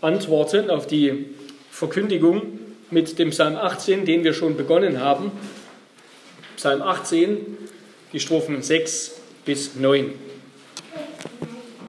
[0.00, 1.26] antworten auf die
[1.70, 2.58] Verkündigung
[2.90, 5.30] mit dem Psalm 18, den wir schon begonnen haben.
[6.56, 7.38] Psalm 18,
[8.12, 10.27] die Strophen 6 bis 9.